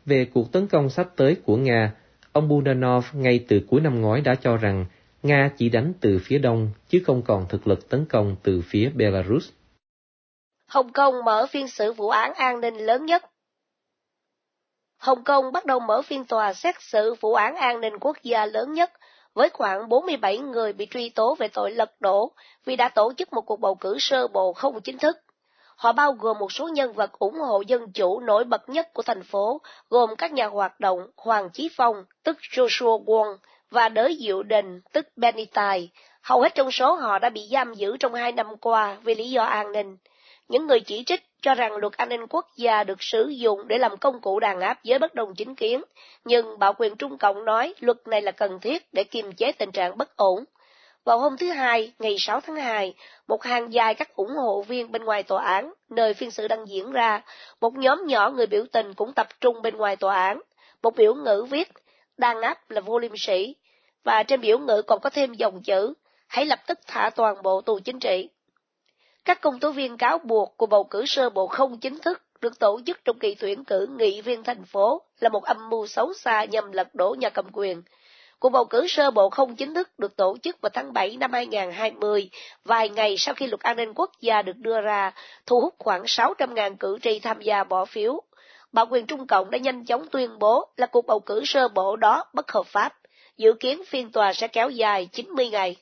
Về 0.05 0.25
cuộc 0.33 0.51
tấn 0.51 0.67
công 0.67 0.89
sắp 0.89 1.09
tới 1.15 1.35
của 1.45 1.57
Nga, 1.57 1.93
ông 2.31 2.47
Budanov 2.47 3.05
ngay 3.13 3.45
từ 3.47 3.61
cuối 3.69 3.81
năm 3.81 4.01
ngoái 4.01 4.21
đã 4.21 4.35
cho 4.35 4.57
rằng 4.57 4.85
Nga 5.23 5.51
chỉ 5.57 5.69
đánh 5.69 5.93
từ 5.99 6.19
phía 6.23 6.37
đông, 6.37 6.69
chứ 6.89 7.01
không 7.05 7.21
còn 7.21 7.45
thực 7.49 7.67
lực 7.67 7.89
tấn 7.89 8.05
công 8.05 8.35
từ 8.43 8.61
phía 8.65 8.89
Belarus. 8.95 9.49
Hồng 10.67 10.91
Kông 10.91 11.25
mở 11.25 11.47
phiên 11.49 11.67
xử 11.67 11.93
vụ 11.93 12.09
án 12.09 12.33
an 12.33 12.61
ninh 12.61 12.75
lớn 12.75 13.05
nhất. 13.05 13.23
Hồng 14.97 15.23
Kông 15.23 15.51
bắt 15.51 15.65
đầu 15.65 15.79
mở 15.79 16.01
phiên 16.01 16.25
tòa 16.25 16.53
xét 16.53 16.75
xử 16.81 17.13
vụ 17.21 17.33
án 17.33 17.55
an 17.55 17.81
ninh 17.81 17.93
quốc 17.99 18.17
gia 18.23 18.45
lớn 18.45 18.73
nhất, 18.73 18.91
với 19.35 19.49
khoảng 19.49 19.89
47 19.89 20.37
người 20.37 20.73
bị 20.73 20.87
truy 20.91 21.09
tố 21.09 21.35
về 21.35 21.47
tội 21.47 21.71
lật 21.71 21.91
đổ 21.99 22.31
vì 22.65 22.75
đã 22.75 22.89
tổ 22.89 23.13
chức 23.17 23.33
một 23.33 23.41
cuộc 23.41 23.59
bầu 23.59 23.75
cử 23.75 23.95
sơ 23.99 24.27
bộ 24.27 24.53
không 24.53 24.81
chính 24.81 24.97
thức. 24.97 25.17
Họ 25.75 25.91
bao 25.91 26.11
gồm 26.11 26.39
một 26.39 26.51
số 26.51 26.67
nhân 26.67 26.93
vật 26.93 27.19
ủng 27.19 27.39
hộ 27.39 27.61
dân 27.61 27.91
chủ 27.91 28.19
nổi 28.19 28.43
bật 28.43 28.69
nhất 28.69 28.93
của 28.93 29.03
thành 29.03 29.23
phố, 29.23 29.61
gồm 29.89 30.15
các 30.15 30.31
nhà 30.31 30.47
hoạt 30.47 30.79
động 30.79 30.99
Hoàng 31.17 31.49
Chí 31.53 31.69
Phong, 31.75 32.05
tức 32.23 32.37
Joshua 32.51 33.03
Wong, 33.03 33.37
và 33.71 33.89
đới 33.89 34.17
diệu 34.21 34.43
đình, 34.43 34.81
tức 34.93 35.07
Benitide. 35.15 35.87
Hầu 36.21 36.41
hết 36.41 36.55
trong 36.55 36.71
số 36.71 36.93
họ 36.93 37.19
đã 37.19 37.29
bị 37.29 37.47
giam 37.51 37.73
giữ 37.73 37.97
trong 37.97 38.13
hai 38.13 38.31
năm 38.31 38.57
qua 38.61 38.97
vì 39.03 39.15
lý 39.15 39.29
do 39.29 39.43
an 39.43 39.71
ninh. 39.71 39.97
Những 40.47 40.67
người 40.67 40.79
chỉ 40.79 41.03
trích 41.03 41.23
cho 41.45 41.55
rằng 41.55 41.75
luật 41.75 41.93
an 41.93 42.09
ninh 42.09 42.27
quốc 42.29 42.47
gia 42.55 42.83
được 42.83 43.03
sử 43.03 43.27
dụng 43.27 43.67
để 43.67 43.77
làm 43.77 43.97
công 43.97 44.21
cụ 44.21 44.39
đàn 44.39 44.59
áp 44.59 44.83
giới 44.83 44.99
bất 44.99 45.15
đồng 45.15 45.35
chính 45.35 45.55
kiến, 45.55 45.83
nhưng 46.25 46.59
Bảo 46.59 46.73
quyền 46.77 46.95
Trung 46.95 47.17
Cộng 47.17 47.45
nói 47.45 47.73
luật 47.79 47.97
này 48.07 48.21
là 48.21 48.31
cần 48.31 48.59
thiết 48.59 48.93
để 48.93 49.03
kiềm 49.03 49.31
chế 49.31 49.51
tình 49.51 49.71
trạng 49.71 49.97
bất 49.97 50.17
ổn. 50.17 50.43
Vào 51.03 51.19
hôm 51.19 51.37
thứ 51.37 51.49
Hai, 51.51 51.93
ngày 51.99 52.15
6 52.19 52.41
tháng 52.41 52.55
2, 52.55 52.93
một 53.27 53.43
hàng 53.43 53.73
dài 53.73 53.93
các 53.93 54.15
ủng 54.15 54.35
hộ 54.35 54.61
viên 54.61 54.91
bên 54.91 55.03
ngoài 55.03 55.23
tòa 55.23 55.43
án, 55.43 55.73
nơi 55.89 56.13
phiên 56.13 56.31
xử 56.31 56.47
đang 56.47 56.67
diễn 56.67 56.91
ra, 56.91 57.21
một 57.61 57.73
nhóm 57.73 58.05
nhỏ 58.07 58.29
người 58.29 58.47
biểu 58.47 58.63
tình 58.71 58.93
cũng 58.93 59.13
tập 59.13 59.27
trung 59.41 59.61
bên 59.61 59.77
ngoài 59.77 59.95
tòa 59.95 60.15
án. 60.15 60.41
Một 60.83 60.95
biểu 60.95 61.15
ngữ 61.15 61.45
viết, 61.49 61.69
đàn 62.17 62.41
áp 62.41 62.71
là 62.71 62.81
vô 62.81 62.99
liêm 62.99 63.17
sĩ, 63.17 63.55
và 64.03 64.23
trên 64.23 64.41
biểu 64.41 64.59
ngữ 64.59 64.81
còn 64.81 64.99
có 64.99 65.09
thêm 65.09 65.33
dòng 65.33 65.61
chữ, 65.63 65.93
hãy 66.27 66.45
lập 66.45 66.59
tức 66.67 66.79
thả 66.87 67.09
toàn 67.15 67.35
bộ 67.43 67.61
tù 67.61 67.79
chính 67.79 67.99
trị. 67.99 68.29
Các 69.25 69.41
công 69.41 69.59
tố 69.59 69.71
viên 69.71 69.97
cáo 69.97 70.17
buộc 70.17 70.53
cuộc 70.57 70.65
bầu 70.65 70.83
cử 70.83 71.05
sơ 71.05 71.29
bộ 71.29 71.47
không 71.47 71.77
chính 71.77 71.99
thức 71.99 72.21
được 72.41 72.59
tổ 72.59 72.79
chức 72.85 72.97
trong 73.05 73.19
kỳ 73.19 73.35
tuyển 73.35 73.63
cử 73.63 73.87
nghị 73.97 74.21
viên 74.21 74.43
thành 74.43 74.65
phố 74.65 75.01
là 75.19 75.29
một 75.29 75.43
âm 75.43 75.69
mưu 75.69 75.87
xấu 75.87 76.13
xa 76.13 76.43
nhằm 76.43 76.71
lật 76.71 76.95
đổ 76.95 77.15
nhà 77.19 77.29
cầm 77.29 77.45
quyền. 77.53 77.81
Cuộc 78.39 78.49
bầu 78.49 78.65
cử 78.65 78.87
sơ 78.87 79.11
bộ 79.11 79.29
không 79.29 79.55
chính 79.55 79.73
thức 79.73 79.89
được 79.99 80.15
tổ 80.15 80.37
chức 80.43 80.61
vào 80.61 80.69
tháng 80.73 80.93
7 80.93 81.17
năm 81.17 81.33
2020, 81.33 82.29
vài 82.65 82.89
ngày 82.89 83.15
sau 83.17 83.35
khi 83.35 83.47
luật 83.47 83.61
an 83.61 83.77
ninh 83.77 83.93
quốc 83.95 84.11
gia 84.21 84.41
được 84.41 84.57
đưa 84.57 84.81
ra, 84.81 85.11
thu 85.45 85.61
hút 85.61 85.75
khoảng 85.79 86.03
600.000 86.03 86.75
cử 86.75 86.97
tri 87.01 87.19
tham 87.19 87.41
gia 87.41 87.63
bỏ 87.63 87.85
phiếu. 87.85 88.21
Bảo 88.71 88.85
quyền 88.89 89.05
Trung 89.05 89.27
Cộng 89.27 89.51
đã 89.51 89.57
nhanh 89.57 89.85
chóng 89.85 90.07
tuyên 90.11 90.39
bố 90.39 90.67
là 90.77 90.87
cuộc 90.87 91.05
bầu 91.05 91.19
cử 91.19 91.41
sơ 91.45 91.67
bộ 91.67 91.95
đó 91.95 92.25
bất 92.33 92.51
hợp 92.51 92.65
pháp 92.65 92.93
dự 93.37 93.53
kiến 93.53 93.81
phiên 93.87 94.11
tòa 94.11 94.33
sẽ 94.33 94.47
kéo 94.47 94.69
dài 94.69 95.09
90 95.11 95.49
ngày. 95.49 95.75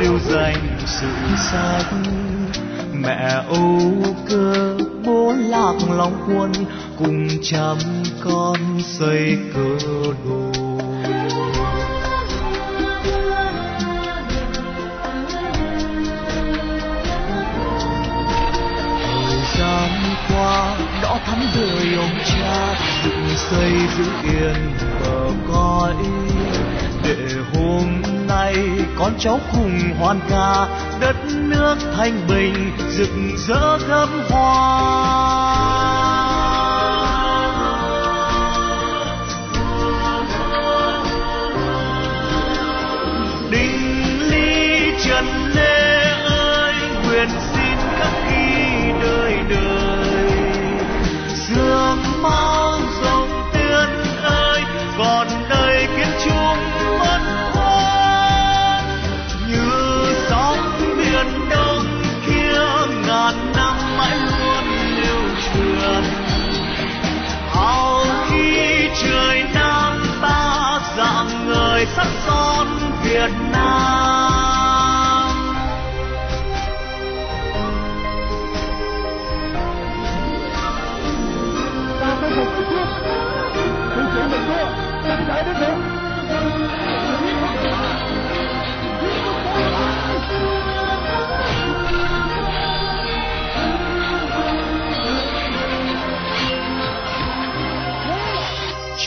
Lưu 0.00 0.18
danh 0.18 0.78
sự 0.86 1.06
sách. 1.36 1.86
Mẹ 2.94 3.42
âu 3.48 3.80
cơ 4.28 4.76
bố 5.04 5.32
lạc 5.38 5.74
long 5.90 6.12
quân, 6.28 6.52
cùng 6.98 7.28
trăm 7.42 7.76
con 8.24 8.56
xây 8.82 9.38
cơ 9.54 9.86
đồ. 10.24 10.52
Thời 19.28 19.40
gian 19.58 19.90
qua 20.28 20.76
đỏ 21.02 21.18
thắm 21.26 21.38
đời 21.56 21.94
ông 21.96 22.18
cha 22.24 22.74
dựng 23.04 23.28
xây 23.36 23.72
giữ 23.98 24.04
yên 24.22 24.72
bờ 25.00 25.30
cõi. 25.52 25.94
Để 27.04 27.16
hôm 27.54 28.09
nay 28.52 28.86
con 28.98 29.12
cháu 29.18 29.40
cùng 29.52 29.80
hoan 29.98 30.20
ca 30.28 30.66
đất 31.00 31.16
nước 31.34 31.76
thanh 31.96 32.26
bình 32.28 32.72
rực 32.90 33.10
rỡ 33.48 33.78
thắm 33.88 34.08
hoa. 34.30 34.49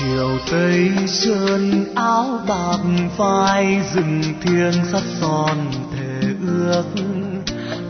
Chiều 0.04 0.38
tây 0.52 0.92
sơn, 1.08 1.86
áo 1.96 2.40
bạc 2.48 2.78
vai 3.18 3.82
rừng 3.94 4.22
thiêng 4.42 4.86
sắt 4.92 5.04
son 5.22 5.58
thề 5.96 6.30
ước. 6.48 6.84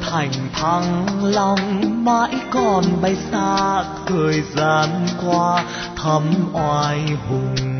Thành 0.01 0.31
thăng 0.53 1.05
long 1.23 1.81
mãi 2.05 2.35
còn 2.51 2.83
bay 3.01 3.15
xa, 3.31 3.83
thời 4.07 4.41
gian 4.55 4.89
qua 5.25 5.65
thắm 5.95 6.23
oai 6.53 6.99
hùng 7.29 7.72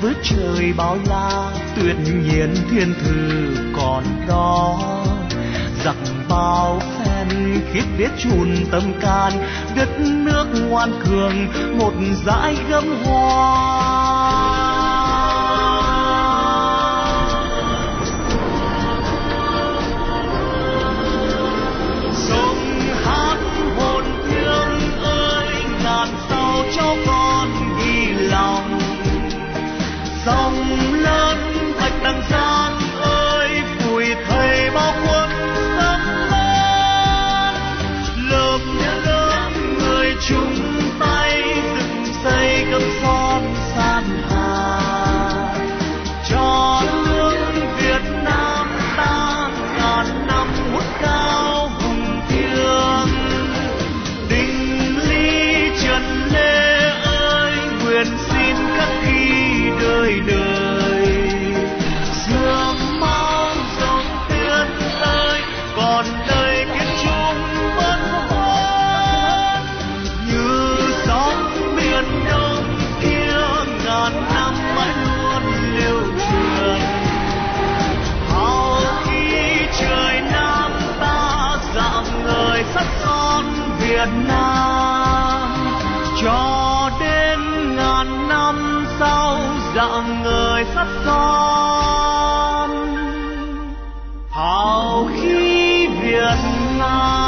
với 0.00 0.14
trời 0.22 0.72
bao 0.76 0.98
la, 1.08 1.50
tuyệt 1.76 1.96
nhiên 1.98 2.54
thiên 2.70 2.94
thư 3.04 3.54
còn 3.76 4.04
đó. 4.28 4.78
Giặc 5.84 5.96
bao 6.28 6.80
phen 6.80 7.28
khiết 7.72 7.84
biết 7.98 8.10
chùn 8.18 8.56
tâm 8.70 8.82
can 9.00 9.32
đất 9.76 9.88
nước 10.00 10.46
ngoan 10.68 10.90
cường, 11.04 11.46
một 11.78 11.92
dải 12.26 12.56
gấm 12.70 12.84
hoa. 13.04 14.45
Việt 83.88 84.08
Nam. 84.28 85.50
Cho 86.22 86.90
đến 87.00 87.38
ngàn 87.76 88.28
năm 88.28 88.86
sau, 88.98 89.38
dạng 89.76 90.22
người 90.22 90.64
sắt 90.74 90.86
son. 91.04 92.70
Hào 94.30 95.08
khí 95.14 95.86
Việt 96.02 96.36
Nam. 96.78 97.26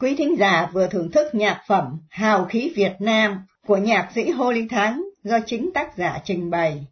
Quý 0.00 0.14
thính 0.18 0.38
giả 0.38 0.68
vừa 0.72 0.86
thưởng 0.86 1.10
thức 1.10 1.34
nhạc 1.34 1.60
phẩm 1.66 1.84
Hào 2.10 2.44
khí 2.44 2.72
Việt 2.76 2.92
Nam 2.98 3.46
của 3.66 3.76
nhạc 3.76 4.08
sĩ 4.14 4.30
Hồ 4.30 4.52
Lý 4.52 4.68
Thắng 4.68 5.02
do 5.24 5.38
chính 5.46 5.70
tác 5.74 5.96
giả 5.96 6.18
trình 6.24 6.50
bày. 6.50 6.86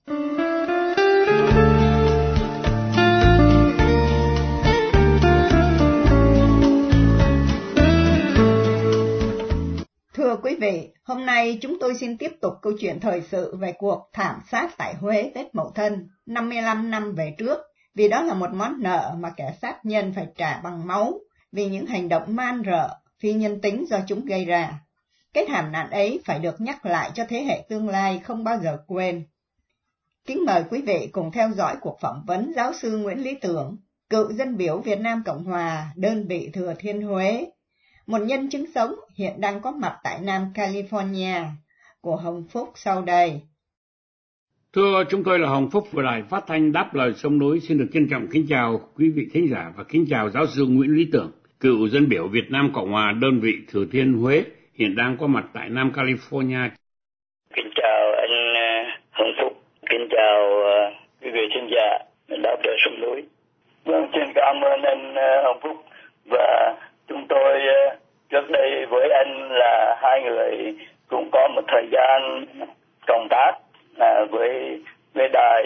Quý 10.42 10.56
vị, 10.60 10.88
hôm 11.04 11.26
nay 11.26 11.58
chúng 11.60 11.78
tôi 11.80 11.94
xin 11.94 12.18
tiếp 12.18 12.32
tục 12.40 12.52
câu 12.62 12.72
chuyện 12.80 13.00
thời 13.00 13.22
sự 13.22 13.56
về 13.56 13.72
cuộc 13.78 14.10
thảm 14.12 14.40
sát 14.50 14.70
tại 14.78 14.94
Huế 14.94 15.32
Tết 15.34 15.54
Mậu 15.54 15.72
Thân 15.74 16.08
55 16.26 16.90
năm 16.90 17.14
về 17.14 17.34
trước, 17.38 17.58
vì 17.94 18.08
đó 18.08 18.22
là 18.22 18.34
một 18.34 18.50
món 18.52 18.82
nợ 18.82 19.14
mà 19.18 19.30
kẻ 19.36 19.54
sát 19.62 19.84
nhân 19.84 20.12
phải 20.16 20.26
trả 20.36 20.60
bằng 20.60 20.86
máu 20.86 21.20
vì 21.52 21.66
những 21.66 21.86
hành 21.86 22.08
động 22.08 22.36
man 22.36 22.62
rợ, 22.66 22.88
phi 23.20 23.32
nhân 23.32 23.60
tính 23.60 23.84
do 23.88 23.98
chúng 24.06 24.24
gây 24.24 24.44
ra. 24.44 24.80
Cái 25.32 25.44
thảm 25.48 25.72
nạn 25.72 25.90
ấy 25.90 26.20
phải 26.24 26.38
được 26.38 26.60
nhắc 26.60 26.86
lại 26.86 27.10
cho 27.14 27.24
thế 27.28 27.42
hệ 27.42 27.64
tương 27.68 27.88
lai 27.88 28.20
không 28.24 28.44
bao 28.44 28.58
giờ 28.62 28.78
quên. 28.86 29.26
Kính 30.26 30.44
mời 30.46 30.64
quý 30.70 30.82
vị 30.82 31.08
cùng 31.12 31.32
theo 31.32 31.50
dõi 31.50 31.76
cuộc 31.80 31.98
phỏng 32.00 32.22
vấn 32.26 32.52
giáo 32.56 32.72
sư 32.72 32.98
Nguyễn 32.98 33.18
Lý 33.18 33.34
Tưởng, 33.34 33.76
cựu 34.10 34.32
dân 34.32 34.56
biểu 34.56 34.78
Việt 34.78 35.00
Nam 35.00 35.22
Cộng 35.26 35.44
Hòa, 35.44 35.92
đơn 35.96 36.26
vị 36.28 36.50
Thừa 36.54 36.74
Thiên 36.78 37.02
Huế, 37.02 37.46
một 38.06 38.18
nhân 38.18 38.48
chứng 38.50 38.66
sống 38.74 38.94
hiện 39.16 39.40
đang 39.40 39.60
có 39.60 39.70
mặt 39.70 39.96
tại 40.04 40.18
Nam 40.22 40.42
California, 40.54 41.44
của 42.00 42.16
Hồng 42.16 42.44
Phúc 42.52 42.68
sau 42.74 43.02
đây. 43.02 43.40
Thưa 44.74 45.04
chúng 45.10 45.24
tôi 45.24 45.38
là 45.38 45.48
Hồng 45.48 45.70
Phúc 45.72 45.84
của 45.92 46.02
Đài 46.02 46.22
Phát 46.30 46.44
thanh 46.46 46.72
Đáp 46.72 46.94
Lời 46.94 47.12
Sông 47.14 47.38
Núi 47.38 47.60
xin 47.60 47.78
được 47.78 47.86
trân 47.92 48.08
trọng 48.10 48.26
kính 48.32 48.46
chào 48.48 48.80
quý 48.96 49.10
vị 49.16 49.26
thính 49.32 49.48
giả 49.50 49.72
và 49.76 49.84
kính 49.88 50.06
chào 50.10 50.30
giáo 50.30 50.46
sư 50.46 50.66
Nguyễn 50.68 50.96
Lý 50.96 51.06
Tưởng, 51.12 51.30
cựu 51.60 51.88
dân 51.88 52.08
biểu 52.08 52.28
Việt 52.28 52.50
Nam 52.50 52.70
Cộng 52.74 52.92
Hòa 52.92 53.12
đơn 53.20 53.40
vị 53.40 53.52
Thừa 53.68 53.84
Thiên 53.92 54.12
Huế, 54.12 54.44
hiện 54.74 54.96
đang 54.96 55.16
có 55.20 55.26
mặt 55.26 55.44
tại 55.54 55.68
Nam 55.68 55.92
California. 55.94 56.68
Kính 57.54 57.70
chào 57.74 58.12
anh 58.16 58.54
ờ, 58.54 58.68
Hồng 59.10 59.32
Phúc, 59.40 59.52
kính 59.90 60.08
chào 60.10 60.62
ờ, 60.62 60.90
quý 61.22 61.30
vị 61.30 61.40
thính 61.54 61.68
giả 61.70 61.98
Đáp 62.42 62.56
Lời 62.64 62.76
Sông 62.84 63.00
Núi. 63.00 63.22
Vâng, 63.84 64.06
xin 64.12 64.32
cảm 64.34 64.56
ơn 64.64 64.82
anh 64.82 65.14
ờ, 65.14 65.42
Hồng 65.44 65.60
Phúc 65.62 65.84
và 66.30 66.74
chúng 67.08 67.26
tôi 67.28 67.52
ờ, 67.66 67.96
trước 68.30 68.50
đây 68.50 68.86
với 68.90 69.08
anh 69.10 69.48
là 69.52 69.96
hai 70.02 70.22
người 70.22 70.74
cũng 71.08 71.28
có 71.32 71.48
một 71.54 71.62
thời 71.68 71.88
gian 71.92 72.44
công 73.06 73.26
tác 73.30 73.52
à, 73.98 74.24
với 74.30 74.82
với 75.14 75.28
đài 75.28 75.62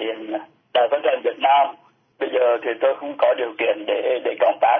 đài 0.74 0.88
phát 0.90 1.00
thanh 1.04 1.20
Việt 1.24 1.38
Nam. 1.38 1.66
Bây 2.18 2.28
giờ 2.32 2.56
thì 2.62 2.70
tôi 2.80 2.94
không 3.00 3.14
có 3.18 3.34
điều 3.38 3.52
kiện 3.58 3.84
để 3.86 4.20
để 4.24 4.36
công 4.40 4.58
tác. 4.60 4.78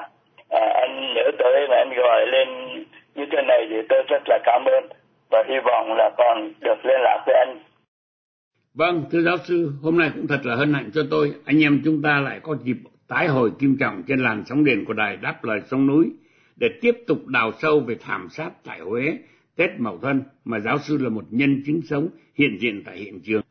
À, 0.51 0.61
anh 0.75 1.15
nhớ 1.15 1.31
tới 1.39 1.67
mà 1.71 1.77
anh 1.77 1.91
gọi 1.97 2.27
lên 2.27 2.49
như 3.15 3.25
thế 3.33 3.43
này 3.49 3.67
thì 3.71 3.77
tôi 3.89 4.03
rất 4.09 4.23
là 4.27 4.39
cảm 4.45 4.65
ơn 4.65 4.85
và 5.31 5.45
hy 5.49 5.55
vọng 5.65 5.95
là 5.99 6.11
còn 6.19 6.53
được 6.61 6.85
liên 6.85 7.01
lạc 7.01 7.23
với 7.27 7.37
anh. 7.47 7.59
Vâng, 8.75 9.05
thưa 9.13 9.23
giáo 9.23 9.37
sư, 9.37 9.71
hôm 9.83 9.99
nay 9.99 10.11
cũng 10.15 10.27
thật 10.29 10.41
là 10.45 10.55
hân 10.55 10.75
hạnh 10.75 10.91
cho 10.95 11.03
tôi. 11.11 11.33
Anh 11.47 11.63
em 11.63 11.81
chúng 11.85 12.03
ta 12.03 12.21
lại 12.21 12.41
có 12.43 12.57
dịp 12.63 12.77
tái 13.09 13.27
hồi 13.27 13.51
kim 13.59 13.77
trọng 13.81 14.03
trên 14.09 14.19
làn 14.19 14.43
sóng 14.47 14.65
điện 14.65 14.85
của 14.85 14.93
đài 14.93 15.17
Đáp 15.17 15.35
Lời 15.43 15.61
Sông 15.71 15.87
Núi 15.87 16.11
để 16.57 16.69
tiếp 16.81 16.97
tục 17.07 17.27
đào 17.27 17.53
sâu 17.63 17.81
về 17.81 17.97
thảm 18.01 18.29
sát 18.31 18.51
tại 18.65 18.81
Huế 18.81 19.19
Tết 19.57 19.71
Mậu 19.79 19.99
Thân 19.99 20.23
mà 20.45 20.61
giáo 20.61 20.79
sư 20.79 20.99
là 20.99 21.09
một 21.09 21.25
nhân 21.31 21.63
chứng 21.67 21.81
sống 21.83 22.09
hiện 22.35 22.59
diện 22.61 22.83
tại 22.87 22.97
hiện 22.97 23.21
trường. 23.21 23.43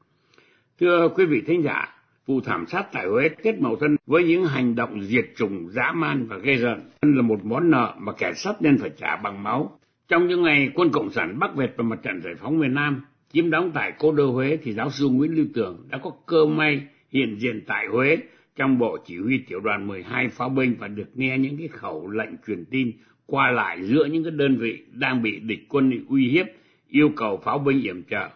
Thưa 0.79 1.09
quý 1.15 1.25
vị 1.25 1.41
thính 1.47 1.63
giả, 1.63 1.95
vụ 2.25 2.41
thảm 2.41 2.65
sát 2.67 2.85
tại 2.91 3.07
Huế 3.07 3.29
Tết 3.29 3.61
Mậu 3.61 3.75
Thân 3.75 3.95
với 4.05 4.23
những 4.23 4.45
hành 4.45 4.75
động 4.75 5.01
diệt 5.01 5.25
chủng 5.35 5.69
dã 5.69 5.91
man 5.95 6.27
và 6.27 6.37
gây 6.37 6.55
rợn 6.55 6.79
là 7.01 7.21
một 7.21 7.45
món 7.45 7.71
nợ 7.71 7.95
mà 7.99 8.11
kẻ 8.13 8.33
sát 8.33 8.61
nhân 8.61 8.77
phải 8.77 8.89
trả 8.97 9.15
bằng 9.15 9.43
máu. 9.43 9.79
Trong 10.07 10.27
những 10.27 10.43
ngày 10.43 10.69
quân 10.75 10.89
Cộng 10.89 11.11
sản 11.11 11.39
Bắc 11.39 11.55
Việt 11.55 11.73
và 11.77 11.83
mặt 11.83 11.99
trận 12.03 12.21
giải 12.21 12.33
phóng 12.35 12.59
miền 12.59 12.73
Nam 12.73 13.05
chiếm 13.33 13.49
đóng 13.49 13.71
tại 13.73 13.93
cố 13.99 14.11
đô 14.11 14.31
Huế 14.31 14.57
thì 14.63 14.73
giáo 14.73 14.89
sư 14.89 15.07
Nguyễn 15.07 15.35
Lưu 15.35 15.45
Tường 15.53 15.87
đã 15.89 15.97
có 15.97 16.11
cơ 16.25 16.45
may 16.45 16.81
hiện 17.11 17.35
diện 17.39 17.61
tại 17.67 17.87
Huế 17.87 18.17
trong 18.55 18.77
bộ 18.77 18.97
chỉ 19.05 19.17
huy 19.17 19.37
tiểu 19.37 19.59
đoàn 19.59 19.87
12 19.87 20.29
pháo 20.29 20.49
binh 20.49 20.75
và 20.79 20.87
được 20.87 21.09
nghe 21.13 21.37
những 21.37 21.57
cái 21.57 21.67
khẩu 21.67 22.09
lệnh 22.09 22.29
truyền 22.47 22.65
tin 22.65 22.91
qua 23.25 23.51
lại 23.51 23.83
giữa 23.83 24.05
những 24.05 24.23
cái 24.23 24.31
đơn 24.31 24.57
vị 24.57 24.83
đang 24.91 25.21
bị 25.21 25.39
địch 25.39 25.65
quân 25.69 26.05
uy 26.09 26.27
hiếp 26.27 26.45
yêu 26.89 27.09
cầu 27.15 27.41
pháo 27.43 27.59
binh 27.59 27.81
yểm 27.81 28.03
trợ 28.03 28.29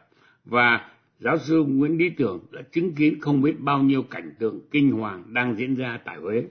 và 0.45 0.89
giáo 1.19 1.37
sư 1.37 1.63
Nguyễn 1.67 1.97
Lý 1.97 2.09
Tưởng 2.09 2.39
đã 2.51 2.61
chứng 2.71 2.95
kiến 2.95 3.19
không 3.21 3.41
biết 3.41 3.59
bao 3.59 3.83
nhiêu 3.83 4.03
cảnh 4.03 4.31
tượng 4.39 4.59
kinh 4.71 4.91
hoàng 4.91 5.23
đang 5.33 5.55
diễn 5.55 5.75
ra 5.75 5.99
tại 6.05 6.17
Huế. 6.17 6.43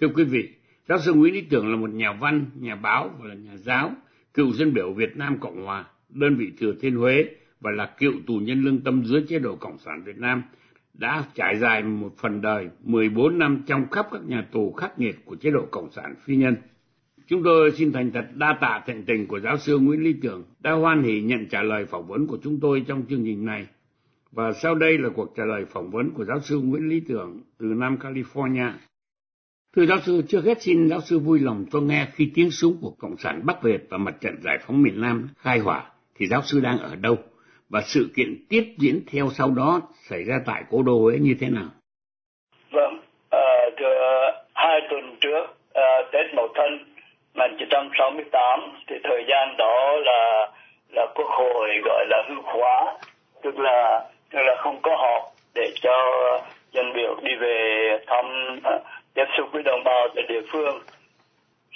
Thưa 0.00 0.08
quý 0.08 0.24
vị, 0.24 0.48
giáo 0.88 0.98
sư 0.98 1.14
Nguyễn 1.14 1.34
Lý 1.34 1.40
Tưởng 1.40 1.70
là 1.70 1.76
một 1.76 1.90
nhà 1.90 2.12
văn, 2.12 2.46
nhà 2.60 2.74
báo 2.76 3.10
và 3.18 3.28
là 3.28 3.34
nhà 3.34 3.56
giáo, 3.56 3.92
cựu 4.34 4.52
dân 4.52 4.74
biểu 4.74 4.92
Việt 4.92 5.16
Nam 5.16 5.38
Cộng 5.38 5.64
Hòa, 5.64 5.84
đơn 6.08 6.36
vị 6.36 6.52
Thừa 6.58 6.74
Thiên 6.80 6.96
Huế 6.96 7.24
và 7.60 7.70
là 7.70 7.94
cựu 7.98 8.12
tù 8.26 8.38
nhân 8.38 8.62
lương 8.62 8.80
tâm 8.80 9.04
dưới 9.04 9.24
chế 9.28 9.38
độ 9.38 9.56
Cộng 9.56 9.78
sản 9.78 10.02
Việt 10.04 10.18
Nam 10.18 10.42
đã 10.94 11.24
trải 11.34 11.58
dài 11.58 11.82
một 11.82 12.12
phần 12.16 12.40
đời 12.40 12.68
14 12.84 13.38
năm 13.38 13.62
trong 13.66 13.90
khắp 13.90 14.06
các 14.12 14.22
nhà 14.26 14.46
tù 14.52 14.72
khắc 14.72 14.98
nghiệt 14.98 15.16
của 15.24 15.36
chế 15.36 15.50
độ 15.50 15.66
Cộng 15.70 15.90
sản 15.90 16.14
phi 16.24 16.36
nhân. 16.36 16.56
Chúng 17.26 17.42
tôi 17.44 17.72
xin 17.72 17.92
thành 17.92 18.10
thật 18.12 18.26
đa 18.34 18.58
tạ 18.60 18.82
thịnh 18.86 19.04
tình 19.04 19.26
của 19.26 19.40
giáo 19.40 19.58
sư 19.58 19.78
Nguyễn 19.78 20.02
Lý 20.02 20.14
Tưởng 20.22 20.44
đã 20.60 20.72
hoan 20.72 21.02
hỷ 21.02 21.22
nhận 21.22 21.48
trả 21.48 21.62
lời 21.62 21.86
phỏng 21.86 22.06
vấn 22.06 22.26
của 22.26 22.38
chúng 22.42 22.60
tôi 22.60 22.84
trong 22.86 23.02
chương 23.08 23.24
trình 23.24 23.44
này. 23.44 23.66
Và 24.32 24.52
sau 24.52 24.74
đây 24.74 24.98
là 24.98 25.08
cuộc 25.08 25.32
trả 25.36 25.44
lời 25.44 25.64
phỏng 25.64 25.90
vấn 25.90 26.10
của 26.10 26.24
giáo 26.24 26.40
sư 26.40 26.60
Nguyễn 26.60 26.88
Lý 26.88 27.00
Tưởng 27.00 27.40
từ 27.58 27.66
Nam 27.66 27.96
California. 28.00 28.70
Thưa 29.76 29.86
giáo 29.86 30.00
sư, 30.00 30.22
trước 30.28 30.44
hết 30.44 30.62
xin 30.62 30.88
giáo 30.88 31.00
sư 31.00 31.18
vui 31.18 31.40
lòng 31.40 31.64
cho 31.72 31.80
nghe 31.80 32.08
khi 32.14 32.30
tiếng 32.34 32.50
súng 32.50 32.78
của 32.80 32.90
Cộng 32.90 33.16
sản 33.16 33.40
Bắc 33.44 33.62
Việt 33.62 33.86
và 33.90 33.98
mặt 33.98 34.16
trận 34.20 34.42
giải 34.42 34.58
phóng 34.66 34.82
miền 34.82 35.00
Nam 35.00 35.28
khai 35.36 35.58
hỏa 35.58 35.90
thì 36.14 36.26
giáo 36.26 36.42
sư 36.42 36.60
đang 36.60 36.78
ở 36.78 36.96
đâu 36.96 37.18
và 37.72 37.80
sự 37.80 38.10
kiện 38.16 38.28
tiếp 38.48 38.64
diễn 38.78 39.00
theo 39.12 39.28
sau 39.38 39.50
đó 39.56 39.80
xảy 40.10 40.24
ra 40.24 40.34
tại 40.46 40.62
cố 40.70 40.82
đô 40.82 40.98
Huế 40.98 41.18
như 41.18 41.34
thế 41.40 41.46
nào? 41.50 41.68
Vâng, 42.70 43.00
ờ, 43.30 43.66
uh, 43.68 43.74
thưa 43.78 44.30
hai 44.54 44.80
tuần 44.90 45.16
trước 45.20 45.44
uh, 45.44 46.12
Tết 46.12 46.34
Mậu 46.34 46.48
Thân 46.54 46.92
1968 47.34 48.60
thì 48.88 48.96
thời 49.04 49.24
gian 49.28 49.56
đó 49.58 49.96
là 50.04 50.50
là 50.88 51.06
quốc 51.14 51.28
hội 51.28 51.68
gọi 51.84 52.06
là 52.08 52.22
hư 52.28 52.34
khóa 52.42 52.98
tức 53.42 53.58
là 53.58 54.10
tức 54.30 54.38
là 54.42 54.54
không 54.58 54.80
có 54.82 54.96
họp 54.96 55.22
để 55.54 55.72
cho 55.82 55.96
dân 56.72 56.92
biểu 56.94 57.20
đi 57.22 57.34
về 57.40 57.98
thăm 58.06 58.26
uh, 58.56 58.82
tiếp 59.14 59.24
xúc 59.38 59.48
với 59.52 59.62
đồng 59.62 59.84
bào 59.84 60.08
tại 60.14 60.24
địa 60.28 60.42
phương 60.52 60.82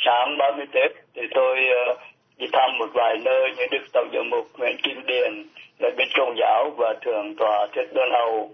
sáng 0.04 0.38
30 0.38 0.66
Tết 0.72 0.90
thì 1.14 1.22
tôi 1.34 1.58
uh, 1.92 1.98
đi 2.38 2.46
thăm 2.52 2.78
một 2.78 2.88
vài 2.94 3.16
nơi 3.24 3.50
như 3.56 3.66
Đức 3.70 3.84
Tổng 3.92 4.08
giám 4.14 4.30
mục 4.30 4.46
Nguyễn 4.58 4.76
Kim 4.82 5.06
Điền 5.06 5.44
ở 5.80 5.90
bên 5.96 6.08
Công 6.18 6.36
giáo 6.38 6.70
và 6.76 6.94
thượng 7.00 7.34
tòa 7.36 7.66
Thích 7.72 7.88
Đơn 7.94 8.08
Hầu 8.12 8.50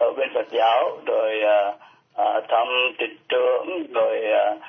ở 0.00 0.12
bên 0.16 0.28
Phật 0.34 0.46
giáo 0.50 0.98
rồi 1.06 1.42
uh, 1.42 2.44
thăm 2.48 2.68
tịch 2.98 3.16
trưởng 3.28 3.92
rồi 3.94 4.24
uh, 4.52 4.62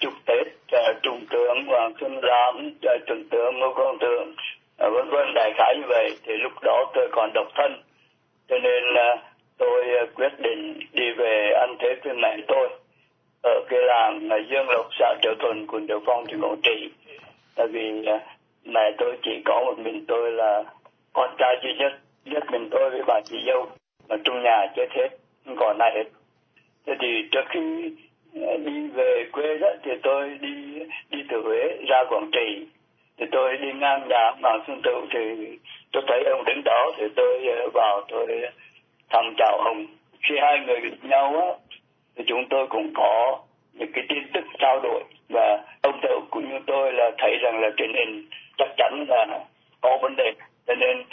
chúc 0.00 0.12
Tết 0.26 0.46
uh, 0.46 0.96
trung 1.02 1.20
tướng 1.30 1.66
Hoàng 1.66 1.92
Xuân 2.00 2.20
Giám 2.22 2.66
uh, 2.66 3.00
trung 3.06 3.24
tướng 3.30 3.58
Ngô 3.58 3.74
Công 3.74 3.98
Thượng 3.98 4.30
uh, 4.86 4.92
vân 4.94 5.08
vân 5.10 5.34
đại 5.34 5.52
khái 5.56 5.74
như 5.76 5.86
vậy. 5.88 6.10
Thì 6.24 6.32
lúc 6.36 6.52
đó 6.62 6.84
tôi 6.94 7.08
còn 7.12 7.30
độc 7.34 7.46
thân 7.54 7.82
cho 8.48 8.58
nên 8.58 8.84
uh, 8.92 9.18
tôi 9.58 9.84
uh, 10.02 10.14
quyết 10.14 10.32
định 10.38 10.80
đi 10.92 11.10
về 11.16 11.52
ăn 11.60 11.76
Tết 11.78 12.04
với 12.04 12.14
mẹ 12.14 12.36
tôi. 12.48 12.68
Ở 13.42 13.60
cái 13.68 13.80
làng 13.80 14.28
Dương 14.50 14.68
Lộc 14.68 14.86
xã 14.98 15.14
Triệu 15.22 15.34
Thuần 15.38 15.66
quận 15.66 15.86
Triệu 15.88 16.00
Phong 16.06 16.26
tỉnh 16.26 16.40
Quảng 16.40 16.60
Trị 16.62 16.90
tại 17.58 17.66
vì 17.66 18.06
à, 18.06 18.20
mẹ 18.64 18.92
tôi 18.98 19.16
chỉ 19.22 19.42
có 19.44 19.62
một 19.64 19.78
mình 19.78 20.04
tôi 20.08 20.32
là 20.32 20.64
con 21.12 21.34
trai 21.38 21.56
duy 21.62 21.70
nhất 21.78 21.92
nhất 22.24 22.42
mình 22.52 22.68
tôi 22.70 22.90
với 22.90 23.02
bà 23.06 23.20
chị 23.24 23.36
dâu 23.46 23.66
mà 24.08 24.16
trong 24.24 24.42
nhà 24.42 24.66
chết 24.76 24.86
hết, 24.90 25.08
không 25.46 25.56
còn 25.58 25.78
ai 25.78 25.90
hết. 25.94 26.04
Thế 26.86 26.94
thì 27.00 27.28
trước 27.30 27.44
khi 27.48 27.92
à, 28.34 28.56
đi 28.64 28.88
về 28.88 29.24
quê 29.32 29.58
đó 29.58 29.68
thì 29.82 29.90
tôi 30.02 30.38
đi 30.40 30.54
đi 31.10 31.18
từ 31.28 31.40
Huế 31.40 31.76
ra 31.88 32.04
Quảng 32.08 32.30
Trị. 32.32 32.66
Thì 33.18 33.26
tôi 33.32 33.56
đi 33.56 33.68
ngang 33.72 34.08
nhà 34.08 34.30
ông 34.32 34.42
Hoàng 34.42 34.64
Xuân 34.66 34.80
Tựu 34.84 35.00
thì 35.10 35.58
tôi 35.92 36.02
thấy 36.08 36.24
ông 36.24 36.44
đứng 36.44 36.62
đó 36.64 36.92
thì 36.96 37.04
tôi 37.16 37.48
à, 37.48 37.66
vào 37.74 38.04
tôi 38.08 38.26
thăm 39.10 39.34
chào 39.38 39.58
ông. 39.58 39.86
Khi 40.22 40.34
hai 40.40 40.58
người 40.66 40.80
gặp 40.80 40.96
nhau 41.02 41.24
á, 41.40 41.74
thì 42.16 42.24
chúng 42.26 42.44
tôi 42.50 42.66
cũng 42.66 42.92
có 42.94 43.38
những 43.78 43.92
cái 43.92 44.04
tin 44.08 44.22
tức 44.34 44.44
trao 44.58 44.80
đổi. 44.80 45.02
Và 45.28 45.64
ông 45.82 46.00
Tựu 46.02 46.20
cũng 46.30 46.50
như 46.50 46.58
tôi 46.66 46.92
là 46.92 47.10
thấy 47.18 47.36
rằng 47.42 47.60
là 47.60 47.70
truyền 47.76 47.94
hình 47.94 48.28
chắc 48.58 48.68
chắn 48.76 49.04
là 49.08 49.26
có 49.80 49.98
vấn 50.02 50.16
đề. 50.16 50.32
Cho 50.66 50.74
nên 50.74 51.04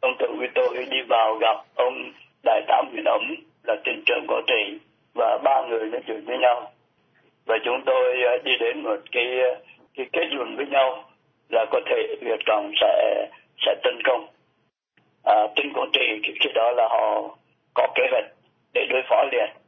ông 0.00 0.16
Tựu 0.18 0.36
với 0.38 0.48
tôi 0.54 0.86
đi 0.90 1.02
vào 1.08 1.34
gặp 1.34 1.56
ông 1.74 2.12
Đại 2.44 2.62
tá 2.68 2.82
Nguyễn 2.92 3.04
Ấm 3.04 3.34
là 3.64 3.76
tỉnh 3.84 4.02
trưởng 4.06 4.26
Quảng 4.28 4.44
Trị 4.46 4.78
và 5.14 5.38
ba 5.44 5.62
người 5.68 5.86
nói 5.86 6.00
chuyện 6.06 6.24
với 6.26 6.38
nhau. 6.38 6.70
Và 7.46 7.58
chúng 7.64 7.82
tôi 7.86 8.22
à, 8.22 8.36
đi 8.44 8.52
đến 8.60 8.82
một 8.82 9.00
cái 9.12 9.40
à, 9.40 9.52
cái 9.96 10.06
kết 10.12 10.26
luận 10.30 10.56
với 10.56 10.66
nhau 10.66 11.04
là 11.48 11.64
có 11.70 11.80
thể 11.86 12.16
Việt 12.20 12.40
Cộng 12.46 12.72
sẽ 12.80 13.26
sẽ 13.66 13.74
tấn 13.82 13.98
công. 14.04 14.26
À, 15.24 15.34
tỉnh 15.56 15.72
Quảng 15.72 15.90
Trị 15.92 16.32
khi 16.40 16.50
đó 16.54 16.70
là 16.70 16.88
họ 16.88 17.36
có 17.74 17.88
kế 17.94 18.02
hoạch 18.10 18.24
để 18.74 18.86
đối 18.90 19.02
phó 19.08 19.24
liền 19.32 19.61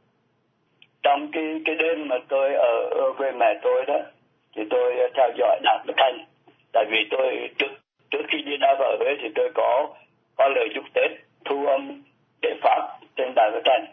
trong 1.05 1.31
cái 1.31 1.61
cái 1.65 1.75
đêm 1.75 2.07
mà 2.07 2.15
tôi 2.27 2.53
ở, 2.53 2.89
ở 2.89 3.13
quê 3.17 3.31
mẹ 3.31 3.59
tôi 3.61 3.85
đó 3.87 3.99
thì 4.55 4.63
tôi 4.69 4.97
ờ, 4.97 5.07
theo 5.15 5.29
dõi 5.37 5.59
đảng 5.63 5.83
Bất 5.87 5.93
Thanh 5.97 6.25
tại 6.73 6.85
vì 6.89 7.07
tôi 7.11 7.49
trước 7.57 7.71
trước 8.11 8.21
khi 8.29 8.37
đi 8.41 8.57
ra 8.57 8.75
vào 8.79 8.97
Huế 8.99 9.15
thì 9.21 9.29
tôi 9.35 9.51
có 9.53 9.87
có 10.35 10.47
lời 10.47 10.67
chúc 10.75 10.83
Tết 10.93 11.11
thu 11.45 11.65
âm 11.65 12.03
để 12.41 12.49
phát 12.61 12.97
trên 13.15 13.33
đài 13.35 13.51
phát 13.51 13.61
Thanh. 13.65 13.85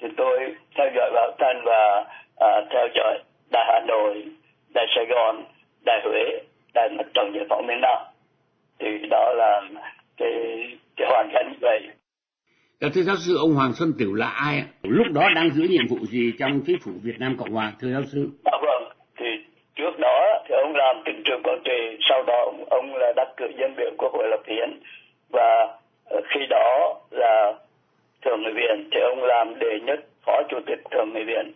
Thì 0.00 0.08
tôi 0.16 0.54
theo 0.74 0.86
dõi 0.96 1.10
báo 1.14 1.30
Thanh 1.38 1.62
và 1.64 2.04
à, 2.36 2.48
theo 2.70 2.88
dõi 2.94 3.18
đài 3.52 3.64
Hà 3.68 3.80
Nội, 3.86 4.24
đài 4.74 4.86
Sài 4.94 5.06
Gòn, 5.06 5.44
đài 5.84 6.00
Huế, 6.04 6.24
đài 6.74 6.88
mặt 6.88 7.06
trận 7.14 7.32
giải 7.34 7.44
phóng 7.48 7.66
miền 7.66 7.80
Nam. 7.80 7.98
Thì 8.78 8.86
đó 9.10 9.32
là 9.36 9.62
cái 10.16 10.32
cái 10.96 11.08
hoàn 11.10 11.30
cảnh 11.32 11.48
như 11.52 11.58
vậy 11.60 11.80
Dạ, 11.80 11.94
thưa 12.88 13.02
giáo 13.02 13.16
sư, 13.16 13.36
ông 13.36 13.54
Hoàng 13.54 13.72
Xuân 13.72 13.92
Tiểu 13.98 14.14
là 14.14 14.28
ai? 14.28 14.64
Lúc 14.82 15.06
đó 15.12 15.22
đang 15.34 15.50
giữ 15.50 15.62
nhiệm 15.62 15.86
vụ 15.88 16.06
gì 16.06 16.32
trong 16.38 16.60
chính 16.66 16.78
phủ 16.80 16.92
Việt 17.02 17.18
Nam 17.18 17.36
Cộng 17.38 17.52
Hòa, 17.52 17.72
thưa 17.80 17.92
giáo 17.92 18.02
sư? 18.12 18.28
À, 18.44 18.56
vâng, 18.62 18.92
thì 19.18 19.26
trước 19.76 19.98
đó 19.98 20.42
thì 20.48 20.54
ông 20.64 20.72
làm 20.76 20.96
tỉnh 21.06 21.22
trưởng 21.24 21.42
Quảng 21.42 21.62
Trị, 21.64 21.96
sau 22.08 22.22
đó 22.26 22.34
ông, 22.44 22.64
ông 22.70 22.94
là 22.94 23.12
đắc 23.16 23.28
cử 23.36 23.46
dân 23.60 23.74
biểu 23.76 23.90
Quốc 23.98 24.12
hội 24.12 24.28
lập 24.30 24.42
hiến 24.46 24.80
và 25.32 25.78
khi 26.10 26.40
đó 26.50 27.00
là 27.10 27.52
thượng 28.24 28.40
nghị 28.42 28.52
viện 28.54 28.88
thì 28.92 29.00
ông 29.00 29.24
làm 29.24 29.58
đệ 29.58 29.80
nhất 29.86 30.00
phó 30.26 30.32
chủ 30.50 30.56
tịch 30.66 30.78
thượng 30.90 31.12
nghị 31.14 31.24
viện. 31.26 31.52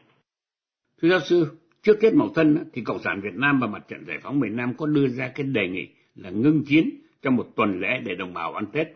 Thưa 1.03 1.09
giáo 1.09 1.21
sư, 1.21 1.47
trước 1.83 1.99
Tết 2.03 2.15
Mậu 2.15 2.29
Thân 2.35 2.65
thì 2.73 2.83
Cộng 2.85 3.03
sản 3.05 3.21
Việt 3.23 3.35
Nam 3.35 3.61
và 3.61 3.67
Mặt 3.67 3.83
trận 3.89 4.05
Giải 4.07 4.19
phóng 4.23 4.41
miền 4.41 4.57
Nam 4.57 4.75
có 4.79 4.87
đưa 4.87 5.09
ra 5.09 5.31
cái 5.35 5.47
đề 5.47 5.69
nghị 5.69 5.89
là 6.15 6.31
ngưng 6.31 6.63
chiến 6.67 6.91
trong 7.23 7.37
một 7.37 7.47
tuần 7.57 7.81
lễ 7.81 8.01
để 8.05 8.15
đồng 8.15 8.35
bào 8.35 8.55
ăn 8.55 8.65
Tết 8.73 8.87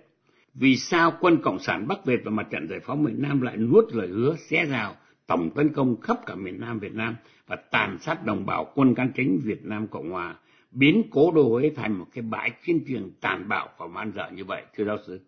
vì 0.60 0.76
sao 0.76 1.12
quân 1.20 1.38
Cộng 1.42 1.58
sản 1.58 1.88
Bắc 1.88 2.04
Việt 2.04 2.20
và 2.24 2.30
Mặt 2.30 2.46
trận 2.50 2.68
Giải 2.68 2.80
phóng 2.86 3.04
miền 3.04 3.22
Nam 3.22 3.40
lại 3.40 3.56
nuốt 3.56 3.84
lời 3.92 4.08
hứa 4.08 4.34
xé 4.50 4.64
rào 4.64 4.94
tổng 5.26 5.50
tấn 5.56 5.72
công 5.76 5.96
khắp 6.02 6.16
cả 6.26 6.34
miền 6.34 6.60
Nam 6.60 6.78
Việt 6.78 6.94
Nam 6.94 7.16
và 7.46 7.56
tàn 7.70 7.98
sát 8.00 8.16
đồng 8.24 8.46
bào 8.46 8.72
quân 8.74 8.94
cán 8.94 9.10
chính 9.16 9.40
Việt 9.44 9.58
Nam 9.62 9.86
Cộng 9.90 10.10
Hòa, 10.10 10.34
biến 10.70 11.02
cố 11.10 11.30
đô 11.34 11.42
Huế 11.42 11.70
thành 11.76 11.92
một 11.92 12.04
cái 12.14 12.22
bãi 12.30 12.50
chiến 12.66 12.80
trường 12.88 13.10
tàn 13.22 13.48
bạo 13.48 13.68
và 13.78 13.86
man 13.86 14.12
dợ 14.16 14.30
như 14.32 14.44
vậy, 14.44 14.62
thưa 14.76 14.84
giáo 14.84 14.96
sư? 15.06 15.20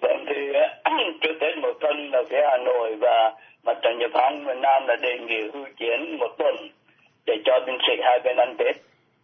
Vâng, 0.00 0.24
thì 0.28 0.52
ờ, 0.54 0.90
trước 1.20 1.34
Tết 1.40 1.58
một 1.62 1.72
tuần 1.80 2.10
là 2.12 2.22
phía 2.30 2.42
Hà 2.50 2.58
Nội 2.64 2.96
và 3.00 3.32
Mặt 3.64 3.78
trận 3.82 3.98
Giải 4.00 4.08
phóng 4.12 4.44
miền 4.44 4.60
Nam 4.60 4.82
đã 4.88 4.96
đề 5.02 5.18
nghị 5.18 5.40
hưu 5.52 5.66
chiến 5.78 6.16
một 6.18 6.34
tuần 6.38 6.54
để 7.26 7.34
cho 7.44 7.52
binh 7.66 7.78
sĩ 7.86 8.02
hai 8.02 8.20
bên 8.24 8.36
ăn 8.36 8.54
Tết. 8.58 8.76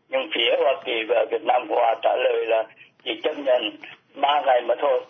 Nhưng 0.09 0.31
phía 0.35 0.51
Hoa 0.59 0.83
Kỳ 0.85 1.05
và 1.09 1.25
Việt 1.31 1.43
Nam 1.45 1.63
Cộng 1.69 1.79
Hòa 1.79 1.95
trả 2.03 2.17
lời 2.25 2.47
là 2.47 2.65
chỉ 3.05 3.21
chấp 3.23 3.35
nhận 3.39 3.63
ba 4.14 4.42
ngày 4.46 4.61
mà 4.61 4.74
thôi. 4.79 5.00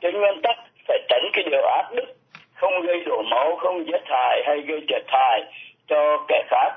Trên 0.00 0.14
nguyên 0.14 0.40
tắc 0.42 0.56
phải 0.88 0.98
tránh 1.08 1.30
cái 1.32 1.44
điều 1.50 1.62
ác 1.62 1.92
đức, 1.92 2.14
không 2.54 2.80
gây 2.86 3.04
đổ 3.04 3.22
máu, 3.22 3.56
không 3.56 3.86
giết 3.86 4.02
hại 4.04 4.42
hay 4.46 4.60
gây 4.60 4.80
thiệt 4.88 5.04
hại 5.06 5.44
cho 5.86 6.24
kẻ 6.28 6.42
khác. 6.50 6.70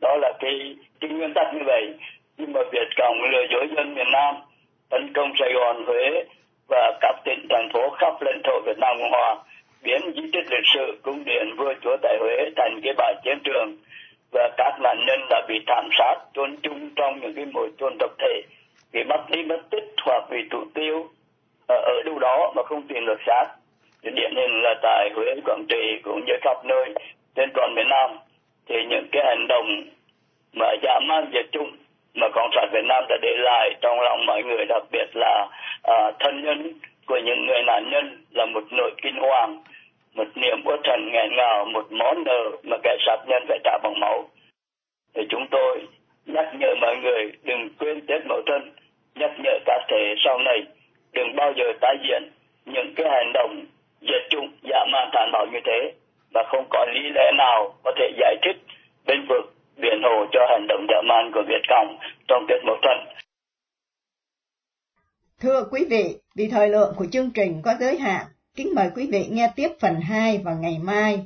Đó 0.00 0.16
là 0.16 0.32
cái, 0.40 0.76
cái 1.00 1.10
nguyên 1.10 1.34
tắc 1.34 1.54
như 1.54 1.60
vậy. 1.66 1.94
Nhưng 2.36 2.52
mà 2.52 2.60
Việt 2.72 2.88
Cộng 2.96 3.22
lừa 3.30 3.46
dối 3.50 3.68
dân 3.76 3.94
miền 3.94 4.06
Nam, 4.12 4.34
tấn 4.90 5.12
công 5.12 5.32
Sài 5.38 5.52
Gòn, 5.52 5.84
Huế 5.86 6.24
và 6.68 6.98
các 7.00 7.14
tỉnh 7.24 7.46
thành 7.50 7.68
phố 7.72 7.90
khắp 7.90 8.14
lãnh 8.20 8.40
thổ 8.44 8.60
Việt 8.66 8.78
Nam 8.78 8.96
Cộng 8.98 9.10
Hòa, 9.10 9.36
biến 9.82 10.00
di 10.16 10.22
tích 10.32 10.46
lịch 10.50 10.66
sử 10.74 10.98
cung 11.02 11.24
điện 11.24 11.56
vua 11.56 11.74
chúa 11.82 11.96
tại 12.02 12.16
Huế 12.20 12.50
thành 12.56 12.80
cái 12.82 12.92
bãi 12.96 13.14
chiến 13.24 13.38
trường 13.44 13.76
và 14.32 14.50
các 14.56 14.80
nạn 14.80 15.04
nhân 15.06 15.20
đã 15.30 15.42
bị 15.48 15.54
thảm 15.66 15.88
sát 15.98 16.14
chôn 16.34 16.56
chung 16.62 16.90
trong 16.96 17.20
những 17.20 17.34
cái 17.34 17.44
mồi 17.52 17.70
chôn 17.78 17.96
tập 17.98 18.10
thể 18.18 18.42
vì 18.92 19.04
mất 19.04 19.30
đi 19.30 19.42
mất 19.42 19.60
tích 19.70 19.94
hoặc 20.04 20.24
vì 20.30 20.38
tụ 20.50 20.64
tiêu 20.74 21.08
ờ, 21.66 21.76
ở, 21.76 22.02
đâu 22.04 22.18
đó 22.18 22.52
mà 22.56 22.62
không 22.62 22.82
tìm 22.88 23.06
được 23.06 23.20
xác. 23.26 23.46
Thì 24.02 24.10
điển 24.10 24.36
hình 24.36 24.62
là 24.62 24.74
tại 24.82 25.10
Huế, 25.14 25.34
Quảng 25.44 25.64
Trị 25.68 26.00
cũng 26.02 26.24
như 26.26 26.32
khắp 26.42 26.64
nơi 26.64 26.94
trên 27.34 27.50
toàn 27.54 27.74
miền 27.74 27.88
Nam. 27.88 28.10
Thì 28.68 28.74
những 28.88 29.06
cái 29.12 29.22
hành 29.26 29.46
động 29.48 29.84
mà 30.52 30.66
giả 30.82 31.00
man 31.08 31.30
diệt 31.32 31.46
chung 31.52 31.70
mà 32.14 32.28
cộng 32.34 32.50
sản 32.54 32.68
Việt 32.72 32.84
Nam 32.88 33.04
đã 33.08 33.16
để 33.22 33.36
lại 33.38 33.74
trong 33.80 34.00
lòng 34.00 34.26
mọi 34.26 34.42
người 34.42 34.64
đặc 34.68 34.82
biệt 34.92 35.06
là 35.14 35.48
à, 35.82 36.12
thân 36.20 36.44
nhân 36.44 36.72
của 37.06 37.18
những 37.24 37.46
người 37.46 37.62
nạn 37.66 37.90
nhân 37.90 38.24
là 38.30 38.46
một 38.46 38.64
nỗi 38.70 38.90
kinh 39.02 39.16
hoàng 39.20 39.62
một 40.14 40.28
niềm 40.34 40.62
uất 40.64 40.80
hận 40.88 41.12
nghẹn 41.12 41.36
ngào 41.36 41.64
một 41.64 41.92
món 41.92 42.24
nợ 42.24 42.50
mà 42.62 42.76
kẻ 42.82 42.96
sát 43.06 43.16
nhân 43.26 43.44
phải 43.48 43.58
trả 43.64 43.78
bằng 43.82 44.00
máu. 44.00 44.28
Thì 45.14 45.22
chúng 45.30 45.46
tôi 45.50 45.86
thời 66.52 66.68
lượng 66.68 66.94
của 66.96 67.06
chương 67.12 67.30
trình 67.30 67.62
có 67.62 67.74
giới 67.80 67.98
hạn, 67.98 68.26
kính 68.56 68.74
mời 68.74 68.90
quý 68.94 69.08
vị 69.12 69.26
nghe 69.30 69.50
tiếp 69.56 69.68
phần 69.80 70.00
2 70.00 70.38
vào 70.38 70.56
ngày 70.56 70.78
mai. 70.78 71.22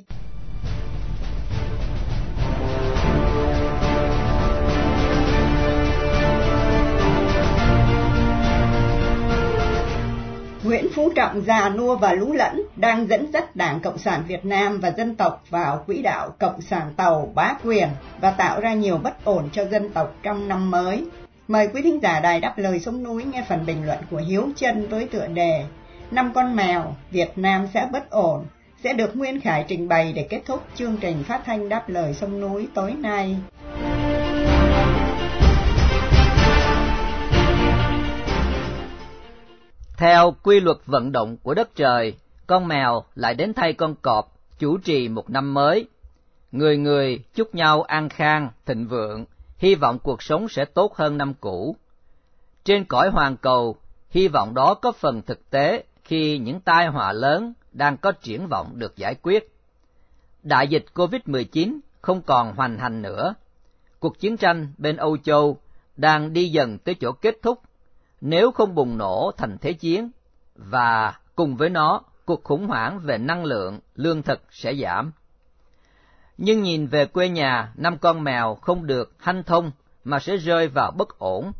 Nguyễn 10.63 10.87
Phú 10.95 11.11
Trọng 11.15 11.41
già 11.41 11.69
nua 11.69 11.95
và 11.95 12.13
lú 12.13 12.33
lẫn 12.33 12.61
đang 12.75 13.07
dẫn 13.07 13.31
dắt 13.33 13.55
Đảng 13.55 13.79
Cộng 13.79 13.97
sản 13.97 14.23
Việt 14.27 14.45
Nam 14.45 14.79
và 14.79 14.91
dân 14.97 15.15
tộc 15.15 15.43
vào 15.49 15.83
quỹ 15.87 16.01
đạo 16.01 16.29
Cộng 16.39 16.61
sản 16.61 16.93
Tàu 16.97 17.31
bá 17.35 17.53
quyền 17.63 17.87
và 18.21 18.31
tạo 18.31 18.59
ra 18.61 18.73
nhiều 18.73 18.97
bất 18.97 19.25
ổn 19.25 19.49
cho 19.53 19.65
dân 19.65 19.89
tộc 19.89 20.15
trong 20.23 20.47
năm 20.47 20.71
mới. 20.71 21.03
Mời 21.47 21.69
quý 21.73 21.81
thính 21.81 21.99
giả 22.03 22.19
đài 22.19 22.39
đáp 22.39 22.53
lời 22.57 22.79
sông 22.79 23.03
núi 23.03 23.23
nghe 23.23 23.45
phần 23.49 23.65
bình 23.65 23.85
luận 23.85 23.97
của 24.11 24.17
Hiếu 24.17 24.49
Trân 24.55 24.87
với 24.87 25.07
tựa 25.07 25.27
đề 25.27 25.65
Năm 26.11 26.31
con 26.35 26.55
mèo, 26.55 26.95
Việt 27.11 27.37
Nam 27.37 27.67
sẽ 27.73 27.87
bất 27.91 28.09
ổn, 28.09 28.45
sẽ 28.83 28.93
được 28.93 29.15
Nguyên 29.15 29.41
Khải 29.41 29.65
trình 29.67 29.87
bày 29.87 30.13
để 30.13 30.27
kết 30.29 30.41
thúc 30.45 30.63
chương 30.75 30.97
trình 30.97 31.23
phát 31.23 31.41
thanh 31.45 31.69
đáp 31.69 31.89
lời 31.89 32.13
sông 32.13 32.39
núi 32.39 32.67
tối 32.73 32.93
nay. 32.93 33.37
Theo 39.97 40.35
quy 40.43 40.59
luật 40.59 40.77
vận 40.85 41.11
động 41.11 41.37
của 41.43 41.53
đất 41.53 41.75
trời, 41.75 42.13
con 42.47 42.67
mèo 42.67 43.03
lại 43.15 43.33
đến 43.33 43.53
thay 43.53 43.73
con 43.73 43.95
cọp 44.01 44.33
chủ 44.59 44.77
trì 44.77 45.09
một 45.09 45.29
năm 45.29 45.53
mới. 45.53 45.87
Người 46.51 46.77
người 46.77 47.19
chúc 47.33 47.55
nhau 47.55 47.81
an 47.81 48.09
khang, 48.09 48.49
thịnh 48.65 48.87
vượng, 48.87 49.25
hy 49.57 49.75
vọng 49.75 49.99
cuộc 49.99 50.23
sống 50.23 50.49
sẽ 50.49 50.65
tốt 50.65 50.95
hơn 50.95 51.17
năm 51.17 51.33
cũ. 51.33 51.75
Trên 52.63 52.85
cõi 52.85 53.09
hoàn 53.09 53.37
cầu, 53.37 53.75
hy 54.09 54.27
vọng 54.27 54.53
đó 54.53 54.73
có 54.73 54.91
phần 54.91 55.21
thực 55.21 55.49
tế 55.49 55.83
khi 56.03 56.37
những 56.37 56.59
tai 56.59 56.87
họa 56.87 57.11
lớn 57.11 57.53
đang 57.71 57.97
có 57.97 58.11
triển 58.11 58.47
vọng 58.47 58.71
được 58.75 58.97
giải 58.97 59.15
quyết. 59.15 59.53
Đại 60.43 60.67
dịch 60.67 60.85
COVID-19 60.93 61.79
không 62.01 62.21
còn 62.21 62.55
hoành 62.55 62.77
hành 62.77 63.01
nữa. 63.01 63.33
Cuộc 63.99 64.19
chiến 64.19 64.37
tranh 64.37 64.73
bên 64.77 64.97
Âu 64.97 65.17
Châu 65.17 65.57
đang 65.95 66.33
đi 66.33 66.49
dần 66.49 66.77
tới 66.77 66.95
chỗ 66.99 67.11
kết 67.11 67.35
thúc 67.41 67.61
nếu 68.21 68.51
không 68.51 68.75
bùng 68.75 68.97
nổ 68.97 69.31
thành 69.37 69.57
thế 69.61 69.73
chiến 69.73 70.09
và 70.55 71.19
cùng 71.35 71.55
với 71.55 71.69
nó 71.69 72.01
cuộc 72.25 72.43
khủng 72.43 72.67
hoảng 72.67 72.99
về 72.99 73.17
năng 73.17 73.45
lượng, 73.45 73.79
lương 73.95 74.23
thực 74.23 74.41
sẽ 74.51 74.75
giảm. 74.75 75.11
Nhưng 76.37 76.63
nhìn 76.63 76.87
về 76.87 77.05
quê 77.05 77.29
nhà, 77.29 77.73
năm 77.75 77.97
con 77.97 78.23
mèo 78.23 78.55
không 78.55 78.87
được 78.87 79.13
hanh 79.19 79.43
thông 79.43 79.71
mà 80.03 80.19
sẽ 80.19 80.37
rơi 80.37 80.67
vào 80.67 80.91
bất 80.91 81.19
ổn. 81.19 81.51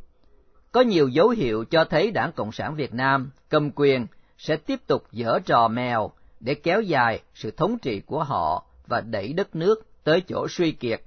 Có 0.72 0.82
nhiều 0.82 1.08
dấu 1.08 1.30
hiệu 1.30 1.66
cho 1.66 1.86
thấy 1.86 2.12
Đảng 2.12 2.32
Cộng 2.32 2.52
sản 2.52 2.76
Việt 2.76 2.94
Nam 2.94 3.32
cầm 3.50 3.72
quyền 3.76 4.08
sẽ 4.38 4.56
tiếp 4.56 4.80
tục 4.88 5.04
dở 5.12 5.40
trò 5.46 5.68
mèo 5.68 6.12
để 6.40 6.56
kéo 6.56 6.82
dài 6.82 7.22
sự 7.34 7.52
thống 7.52 7.78
trị 7.80 8.02
của 8.06 8.24
họ 8.24 8.66
và 8.88 9.02
đẩy 9.02 9.34
đất 9.34 9.56
nước 9.56 9.86
tới 10.04 10.22
chỗ 10.28 10.48
suy 10.50 10.72
kiệt. 10.72 11.02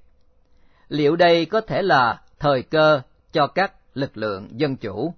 Liệu 0.88 1.16
đây 1.16 1.44
có 1.44 1.60
thể 1.60 1.82
là 1.82 2.22
thời 2.38 2.62
cơ 2.62 3.00
cho 3.32 3.46
các 3.46 3.72
lực 3.94 4.16
lượng 4.16 4.48
dân 4.60 4.76
chủ? 4.76 5.14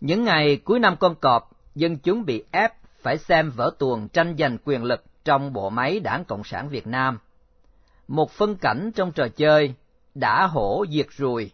Những 0.00 0.24
ngày 0.24 0.56
cuối 0.56 0.78
năm 0.78 0.96
con 1.00 1.14
cọp, 1.14 1.50
dân 1.74 1.98
chúng 1.98 2.24
bị 2.24 2.44
ép 2.50 2.72
phải 3.02 3.18
xem 3.18 3.50
vở 3.50 3.70
tuồng 3.78 4.08
tranh 4.08 4.34
giành 4.38 4.58
quyền 4.64 4.84
lực 4.84 5.04
trong 5.26 5.52
bộ 5.52 5.70
máy 5.70 6.00
Đảng 6.00 6.24
Cộng 6.24 6.44
sản 6.44 6.68
Việt 6.68 6.86
Nam. 6.86 7.18
Một 8.08 8.30
phân 8.30 8.56
cảnh 8.56 8.90
trong 8.94 9.12
trò 9.12 9.28
chơi 9.28 9.74
đã 10.14 10.46
hổ 10.46 10.84
diệt 10.90 11.06
ruồi, 11.10 11.50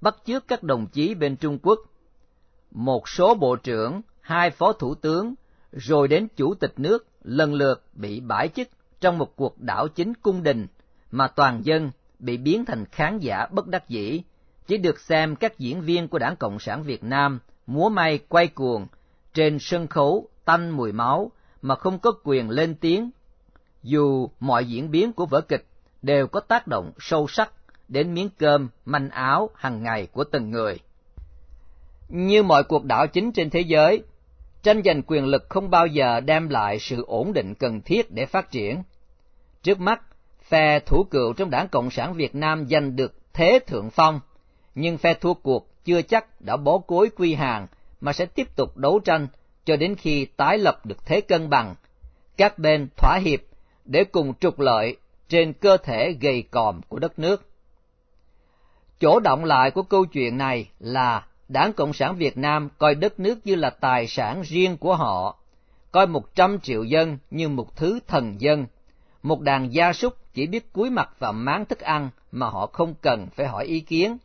bắt 0.00 0.16
chước 0.24 0.48
các 0.48 0.62
đồng 0.62 0.86
chí 0.86 1.14
bên 1.14 1.36
Trung 1.36 1.58
Quốc. 1.62 1.78
Một 2.70 3.08
số 3.08 3.34
bộ 3.34 3.56
trưởng, 3.56 4.00
hai 4.20 4.50
phó 4.50 4.72
thủ 4.72 4.94
tướng, 4.94 5.34
rồi 5.72 6.08
đến 6.08 6.28
chủ 6.36 6.54
tịch 6.54 6.72
nước 6.76 7.06
lần 7.22 7.54
lượt 7.54 7.84
bị 7.92 8.20
bãi 8.20 8.48
chức 8.48 8.68
trong 9.00 9.18
một 9.18 9.36
cuộc 9.36 9.60
đảo 9.60 9.88
chính 9.88 10.14
cung 10.14 10.42
đình 10.42 10.66
mà 11.10 11.28
toàn 11.28 11.60
dân 11.64 11.90
bị 12.18 12.36
biến 12.36 12.64
thành 12.64 12.84
khán 12.84 13.18
giả 13.18 13.46
bất 13.50 13.66
đắc 13.66 13.88
dĩ, 13.88 14.22
chỉ 14.66 14.76
được 14.76 15.00
xem 15.00 15.36
các 15.36 15.58
diễn 15.58 15.80
viên 15.80 16.08
của 16.08 16.18
Đảng 16.18 16.36
Cộng 16.36 16.58
sản 16.58 16.82
Việt 16.82 17.04
Nam 17.04 17.38
múa 17.66 17.88
may 17.88 18.18
quay 18.28 18.46
cuồng 18.46 18.86
trên 19.34 19.58
sân 19.60 19.86
khấu 19.86 20.28
tanh 20.44 20.70
mùi 20.70 20.92
máu 20.92 21.32
mà 21.62 21.74
không 21.74 21.98
có 21.98 22.12
quyền 22.24 22.50
lên 22.50 22.74
tiếng, 22.74 23.10
dù 23.82 24.28
mọi 24.40 24.64
diễn 24.64 24.90
biến 24.90 25.12
của 25.12 25.26
vở 25.26 25.40
kịch 25.40 25.66
đều 26.02 26.26
có 26.26 26.40
tác 26.40 26.66
động 26.66 26.92
sâu 26.98 27.26
sắc 27.28 27.52
đến 27.88 28.14
miếng 28.14 28.28
cơm, 28.38 28.68
manh 28.84 29.10
áo 29.10 29.50
hàng 29.54 29.82
ngày 29.82 30.06
của 30.06 30.24
từng 30.24 30.50
người. 30.50 30.78
Như 32.08 32.42
mọi 32.42 32.64
cuộc 32.64 32.84
đảo 32.84 33.06
chính 33.06 33.32
trên 33.32 33.50
thế 33.50 33.60
giới, 33.60 34.02
tranh 34.62 34.82
giành 34.84 35.02
quyền 35.02 35.24
lực 35.24 35.46
không 35.48 35.70
bao 35.70 35.86
giờ 35.86 36.20
đem 36.20 36.48
lại 36.48 36.78
sự 36.78 37.04
ổn 37.06 37.32
định 37.32 37.54
cần 37.54 37.80
thiết 37.80 38.10
để 38.10 38.26
phát 38.26 38.50
triển. 38.50 38.82
Trước 39.62 39.80
mắt, 39.80 40.02
phe 40.42 40.78
thủ 40.80 41.04
cựu 41.10 41.32
trong 41.32 41.50
đảng 41.50 41.68
Cộng 41.68 41.90
sản 41.90 42.14
Việt 42.14 42.34
Nam 42.34 42.66
giành 42.70 42.96
được 42.96 43.14
thế 43.32 43.58
thượng 43.66 43.90
phong, 43.90 44.20
nhưng 44.74 44.98
phe 44.98 45.14
thua 45.14 45.34
cuộc 45.34 45.84
chưa 45.84 46.02
chắc 46.02 46.40
đã 46.40 46.56
bó 46.56 46.78
cối 46.78 47.10
quy 47.16 47.34
hàng 47.34 47.66
mà 48.00 48.12
sẽ 48.12 48.26
tiếp 48.26 48.56
tục 48.56 48.76
đấu 48.76 49.00
tranh 49.04 49.28
cho 49.64 49.76
đến 49.76 49.96
khi 49.96 50.24
tái 50.24 50.58
lập 50.58 50.86
được 50.86 51.06
thế 51.06 51.20
cân 51.20 51.50
bằng, 51.50 51.74
các 52.36 52.58
bên 52.58 52.88
thỏa 52.96 53.18
hiệp 53.22 53.40
để 53.84 54.04
cùng 54.04 54.34
trục 54.34 54.60
lợi 54.60 54.96
trên 55.28 55.52
cơ 55.52 55.76
thể 55.76 56.12
gầy 56.20 56.42
còm 56.50 56.80
của 56.88 56.98
đất 56.98 57.18
nước. 57.18 57.48
Chỗ 59.00 59.20
động 59.20 59.44
lại 59.44 59.70
của 59.70 59.82
câu 59.82 60.04
chuyện 60.04 60.38
này 60.38 60.70
là 60.78 61.26
Đảng 61.48 61.72
Cộng 61.72 61.92
sản 61.92 62.16
Việt 62.16 62.38
Nam 62.38 62.68
coi 62.78 62.94
đất 62.94 63.20
nước 63.20 63.46
như 63.46 63.54
là 63.54 63.70
tài 63.70 64.06
sản 64.06 64.42
riêng 64.42 64.76
của 64.76 64.96
họ, 64.96 65.38
coi 65.92 66.06
một 66.06 66.34
trăm 66.34 66.60
triệu 66.60 66.82
dân 66.82 67.18
như 67.30 67.48
một 67.48 67.76
thứ 67.76 68.00
thần 68.06 68.40
dân, 68.40 68.66
một 69.22 69.40
đàn 69.40 69.72
gia 69.72 69.92
súc 69.92 70.14
chỉ 70.34 70.46
biết 70.46 70.72
cúi 70.72 70.90
mặt 70.90 71.10
và 71.18 71.32
máng 71.32 71.64
thức 71.64 71.80
ăn 71.80 72.10
mà 72.32 72.48
họ 72.48 72.66
không 72.66 72.94
cần 73.00 73.26
phải 73.36 73.46
hỏi 73.46 73.64
ý 73.64 73.80
kiến 73.80 74.18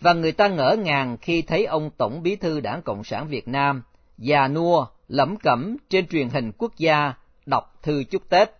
và 0.00 0.12
người 0.12 0.32
ta 0.32 0.48
ngỡ 0.48 0.76
ngàng 0.78 1.16
khi 1.20 1.42
thấy 1.42 1.64
ông 1.64 1.90
Tổng 1.90 2.22
Bí 2.22 2.36
thư 2.36 2.60
Đảng 2.60 2.82
Cộng 2.82 3.04
sản 3.04 3.28
Việt 3.28 3.48
Nam, 3.48 3.82
già 4.18 4.48
nua, 4.48 4.86
lẩm 5.08 5.36
cẩm 5.36 5.76
trên 5.90 6.06
truyền 6.06 6.28
hình 6.28 6.52
quốc 6.58 6.72
gia, 6.76 7.14
đọc 7.46 7.78
thư 7.82 8.04
chúc 8.04 8.28
Tết, 8.28 8.50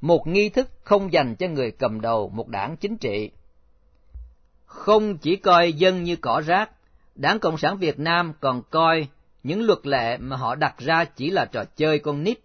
một 0.00 0.26
nghi 0.26 0.48
thức 0.48 0.70
không 0.84 1.12
dành 1.12 1.36
cho 1.36 1.48
người 1.48 1.70
cầm 1.70 2.00
đầu 2.00 2.28
một 2.28 2.48
đảng 2.48 2.76
chính 2.76 2.96
trị. 2.96 3.30
Không 4.64 5.18
chỉ 5.18 5.36
coi 5.36 5.72
dân 5.72 6.02
như 6.02 6.16
cỏ 6.16 6.42
rác, 6.46 6.70
Đảng 7.14 7.38
Cộng 7.38 7.58
sản 7.58 7.76
Việt 7.76 7.98
Nam 7.98 8.32
còn 8.40 8.62
coi 8.70 9.08
những 9.42 9.62
luật 9.62 9.86
lệ 9.86 10.16
mà 10.16 10.36
họ 10.36 10.54
đặt 10.54 10.78
ra 10.78 11.04
chỉ 11.04 11.30
là 11.30 11.44
trò 11.44 11.64
chơi 11.76 11.98
con 11.98 12.22
nít, 12.22 12.38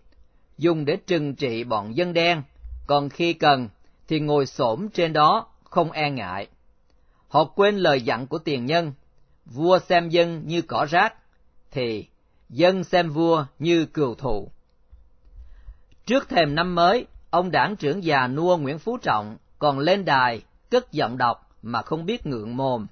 dùng 0.57 0.85
để 0.85 0.95
trừng 0.95 1.35
trị 1.35 1.63
bọn 1.63 1.95
dân 1.95 2.13
đen, 2.13 2.41
còn 2.87 3.09
khi 3.09 3.33
cần 3.33 3.69
thì 4.07 4.19
ngồi 4.19 4.45
xổm 4.45 4.89
trên 4.93 5.13
đó 5.13 5.47
không 5.63 5.91
e 5.91 6.11
ngại. 6.11 6.47
Họ 7.27 7.43
quên 7.43 7.77
lời 7.77 8.01
dặn 8.01 8.27
của 8.27 8.37
tiền 8.37 8.65
nhân, 8.65 8.93
vua 9.45 9.79
xem 9.79 10.09
dân 10.09 10.47
như 10.47 10.61
cỏ 10.61 10.85
rác, 10.89 11.13
thì 11.71 12.07
dân 12.49 12.83
xem 12.83 13.09
vua 13.09 13.45
như 13.59 13.85
cừu 13.85 14.15
thù. 14.15 14.51
Trước 16.05 16.29
thềm 16.29 16.55
năm 16.55 16.75
mới, 16.75 17.05
ông 17.29 17.51
đảng 17.51 17.75
trưởng 17.75 18.03
già 18.03 18.27
nua 18.27 18.57
Nguyễn 18.57 18.79
Phú 18.79 18.97
Trọng 18.97 19.37
còn 19.59 19.79
lên 19.79 20.05
đài 20.05 20.41
cất 20.71 20.91
giọng 20.91 21.17
đọc 21.17 21.49
mà 21.61 21.81
không 21.81 22.05
biết 22.05 22.25
ngượng 22.25 22.57
mồm. 22.57 22.87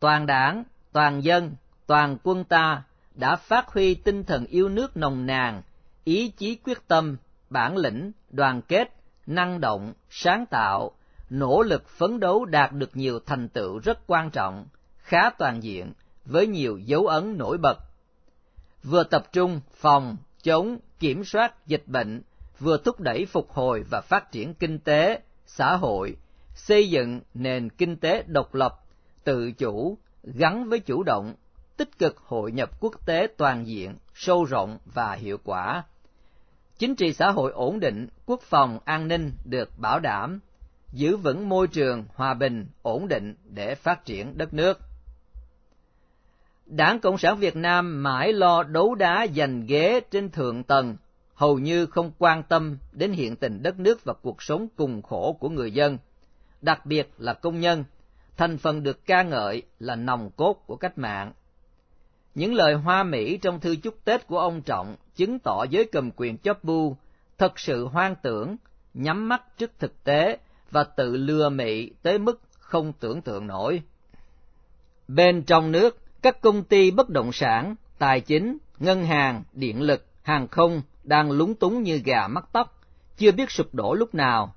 Toàn 0.00 0.26
đảng, 0.26 0.64
toàn 0.92 1.24
dân, 1.24 1.54
toàn 1.86 2.16
quân 2.22 2.44
ta 2.44 2.82
đã 3.14 3.36
phát 3.36 3.68
huy 3.68 3.94
tinh 3.94 4.24
thần 4.24 4.46
yêu 4.46 4.68
nước 4.68 4.96
nồng 4.96 5.26
nàn, 5.26 5.62
ý 6.04 6.28
chí 6.28 6.54
quyết 6.54 6.88
tâm, 6.88 7.16
bản 7.50 7.76
lĩnh, 7.76 8.12
đoàn 8.30 8.62
kết, 8.62 8.94
năng 9.26 9.60
động, 9.60 9.92
sáng 10.10 10.46
tạo, 10.46 10.92
nỗ 11.30 11.62
lực 11.62 11.88
phấn 11.88 12.20
đấu 12.20 12.44
đạt 12.44 12.72
được 12.72 12.96
nhiều 12.96 13.20
thành 13.26 13.48
tựu 13.48 13.78
rất 13.78 13.98
quan 14.06 14.30
trọng, 14.30 14.66
khá 14.98 15.30
toàn 15.30 15.62
diện, 15.62 15.92
với 16.24 16.46
nhiều 16.46 16.78
dấu 16.78 17.06
ấn 17.06 17.38
nổi 17.38 17.58
bật. 17.58 17.78
Vừa 18.82 19.04
tập 19.04 19.32
trung 19.32 19.60
phòng, 19.74 20.16
chống, 20.42 20.78
kiểm 20.98 21.24
soát 21.24 21.66
dịch 21.66 21.82
bệnh, 21.86 22.22
vừa 22.58 22.78
thúc 22.84 23.00
đẩy 23.00 23.26
phục 23.26 23.50
hồi 23.50 23.84
và 23.90 24.00
phát 24.00 24.32
triển 24.32 24.54
kinh 24.54 24.78
tế, 24.78 25.20
xã 25.46 25.76
hội, 25.76 26.16
xây 26.54 26.90
dựng 26.90 27.20
nền 27.34 27.68
kinh 27.70 27.96
tế 27.96 28.24
độc 28.26 28.54
lập, 28.54 28.80
tự 29.24 29.52
chủ, 29.52 29.98
gắn 30.22 30.68
với 30.68 30.80
chủ 30.80 31.02
động, 31.02 31.34
tích 31.76 31.98
cực 31.98 32.18
hội 32.18 32.52
nhập 32.52 32.80
quốc 32.80 33.06
tế 33.06 33.28
toàn 33.36 33.66
diện, 33.66 33.96
sâu 34.14 34.44
rộng 34.44 34.78
và 34.84 35.12
hiệu 35.12 35.38
quả. 35.44 35.84
Chính 36.78 36.96
trị 36.96 37.12
xã 37.12 37.30
hội 37.30 37.52
ổn 37.52 37.80
định, 37.80 38.08
quốc 38.26 38.40
phòng 38.42 38.78
an 38.84 39.08
ninh 39.08 39.32
được 39.44 39.78
bảo 39.78 40.00
đảm, 40.00 40.40
giữ 40.92 41.16
vững 41.16 41.48
môi 41.48 41.66
trường 41.68 42.04
hòa 42.14 42.34
bình, 42.34 42.66
ổn 42.82 43.08
định 43.08 43.34
để 43.44 43.74
phát 43.74 44.04
triển 44.04 44.38
đất 44.38 44.54
nước. 44.54 44.80
Đảng 46.68 47.00
Cộng 47.00 47.18
sản 47.18 47.38
Việt 47.38 47.56
Nam 47.56 48.02
mãi 48.02 48.32
lo 48.32 48.62
đấu 48.62 48.94
đá 48.94 49.26
giành 49.36 49.66
ghế 49.66 50.00
trên 50.10 50.30
thượng 50.30 50.62
tầng, 50.62 50.96
hầu 51.34 51.58
như 51.58 51.86
không 51.86 52.12
quan 52.18 52.42
tâm 52.42 52.78
đến 52.92 53.12
hiện 53.12 53.36
tình 53.36 53.62
đất 53.62 53.78
nước 53.78 54.04
và 54.04 54.14
cuộc 54.22 54.42
sống 54.42 54.68
cùng 54.76 55.02
khổ 55.02 55.36
của 55.40 55.48
người 55.48 55.72
dân, 55.72 55.98
đặc 56.60 56.86
biệt 56.86 57.10
là 57.18 57.34
công 57.34 57.60
nhân, 57.60 57.84
thành 58.36 58.58
phần 58.58 58.82
được 58.82 59.06
ca 59.06 59.22
ngợi 59.22 59.62
là 59.78 59.96
nòng 59.96 60.30
cốt 60.30 60.62
của 60.66 60.76
cách 60.76 60.98
mạng. 60.98 61.32
Những 62.34 62.54
lời 62.54 62.74
hoa 62.74 63.02
mỹ 63.02 63.36
trong 63.36 63.60
thư 63.60 63.76
chúc 63.76 64.04
Tết 64.04 64.26
của 64.26 64.38
ông 64.38 64.62
Trọng 64.62 64.96
chứng 65.16 65.38
tỏ 65.38 65.64
giới 65.70 65.84
cầm 65.84 66.10
quyền 66.16 66.38
chóp 66.38 66.64
bu 66.64 66.96
thật 67.38 67.58
sự 67.58 67.86
hoang 67.86 68.14
tưởng, 68.22 68.56
nhắm 68.94 69.28
mắt 69.28 69.58
trước 69.58 69.70
thực 69.78 70.04
tế 70.04 70.38
và 70.70 70.84
tự 70.84 71.16
lừa 71.16 71.48
mị 71.48 71.90
tới 72.02 72.18
mức 72.18 72.40
không 72.58 72.92
tưởng 73.00 73.22
tượng 73.22 73.46
nổi. 73.46 73.82
Bên 75.08 75.42
trong 75.42 75.72
nước, 75.72 76.07
các 76.22 76.40
công 76.40 76.64
ty 76.64 76.90
bất 76.90 77.08
động 77.08 77.32
sản 77.32 77.74
tài 77.98 78.20
chính, 78.20 78.58
ngân 78.78 79.04
hàng, 79.04 79.42
điện 79.52 79.82
lực, 79.82 80.06
hàng 80.22 80.48
không 80.48 80.82
đang 81.04 81.30
lúng 81.30 81.54
túng 81.54 81.82
như 81.82 82.00
gà 82.04 82.28
mắc 82.28 82.48
tóc, 82.52 82.80
chưa 83.16 83.32
biết 83.32 83.50
sụp 83.50 83.74
đổ 83.74 83.94
lúc 83.94 84.14
nào. 84.14 84.54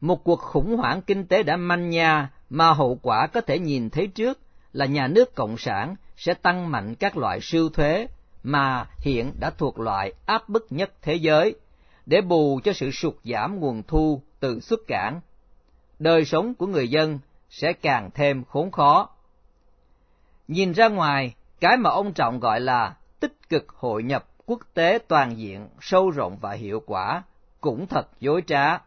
Một 0.00 0.24
cuộc 0.24 0.40
khủng 0.40 0.76
hoảng 0.76 1.02
kinh 1.02 1.26
tế 1.26 1.42
đã 1.42 1.56
manh 1.56 1.90
nha 1.90 2.30
mà 2.50 2.72
hậu 2.72 2.98
quả 3.02 3.26
có 3.26 3.40
thể 3.40 3.58
nhìn 3.58 3.90
thấy 3.90 4.06
trước 4.06 4.38
là 4.72 4.86
nhà 4.86 5.06
nước 5.06 5.34
cộng 5.34 5.58
sản 5.58 5.96
sẽ 6.16 6.34
tăng 6.34 6.70
mạnh 6.70 6.94
các 6.94 7.16
loại 7.16 7.40
siêu 7.42 7.68
thuế 7.68 8.06
mà 8.42 8.86
hiện 8.98 9.32
đã 9.40 9.50
thuộc 9.50 9.78
loại 9.78 10.12
áp 10.26 10.48
bức 10.48 10.66
nhất 10.70 10.92
thế 11.02 11.14
giới 11.14 11.54
để 12.06 12.20
bù 12.20 12.60
cho 12.64 12.72
sự 12.72 12.90
sụt 12.90 13.14
giảm 13.24 13.60
nguồn 13.60 13.82
thu 13.82 14.22
từ 14.40 14.60
xuất 14.60 14.80
cảng. 14.86 15.20
Đời 15.98 16.24
sống 16.24 16.54
của 16.54 16.66
người 16.66 16.88
dân 16.88 17.18
sẽ 17.50 17.72
càng 17.72 18.10
thêm 18.14 18.44
khốn 18.44 18.70
khó. 18.70 19.08
Nhìn 20.48 20.72
ra 20.72 20.88
ngoài, 20.88 21.34
cái 21.60 21.76
mà 21.76 21.90
ông 21.90 22.12
Trọng 22.12 22.40
gọi 22.40 22.60
là 22.60 22.96
tích 23.20 23.48
cực 23.48 23.68
hội 23.68 24.02
nhập 24.02 24.26
quốc 24.46 24.60
tế 24.74 24.98
toàn 25.08 25.38
diện, 25.38 25.68
sâu 25.80 26.10
rộng 26.10 26.38
và 26.40 26.52
hiệu 26.52 26.82
quả 26.86 27.22
cũng 27.60 27.86
thật 27.86 28.08
dối 28.20 28.42
trá. 28.46 28.78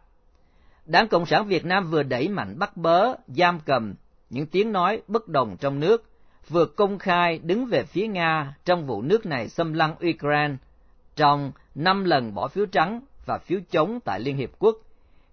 Đảng 0.86 1.08
Cộng 1.08 1.26
sản 1.26 1.48
Việt 1.48 1.66
Nam 1.66 1.90
vừa 1.92 2.04
đẩy 2.04 2.28
mạnh 2.28 2.60
bắt 2.60 2.78
bớ, 2.78 3.16
giam 3.28 3.60
cầm 3.66 3.96
những 4.30 4.46
tiếng 4.46 4.72
nói 4.72 5.02
bất 5.08 5.28
đồng 5.28 5.58
trong 5.58 5.80
nước, 5.80 6.10
vừa 6.50 6.66
công 6.66 7.00
khai 7.00 7.40
đứng 7.44 7.66
về 7.66 7.84
phía 7.84 8.08
Nga 8.08 8.56
trong 8.66 8.86
vụ 8.88 9.02
nước 9.02 9.26
này 9.26 9.50
xâm 9.50 9.74
lăng 9.74 9.96
Ukraine 10.10 10.56
trong 11.16 11.52
năm 11.76 12.04
lần 12.04 12.34
bỏ 12.34 12.48
phiếu 12.48 12.66
trắng 12.66 13.02
và 13.26 13.38
phiếu 13.38 13.60
chống 13.72 14.00
tại 14.06 14.20
Liên 14.20 14.38
Hiệp 14.38 14.50
Quốc, 14.60 14.76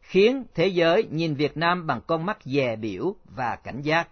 khiến 0.01 0.45
thế 0.55 0.67
giới 0.67 1.05
nhìn 1.11 1.35
Việt 1.35 1.57
Nam 1.57 1.87
bằng 1.87 2.01
con 2.07 2.27
mắt 2.27 2.39
dè 2.45 2.77
biểu 2.77 3.15
và 3.25 3.57
cảnh 3.57 3.83
giác. 3.83 4.09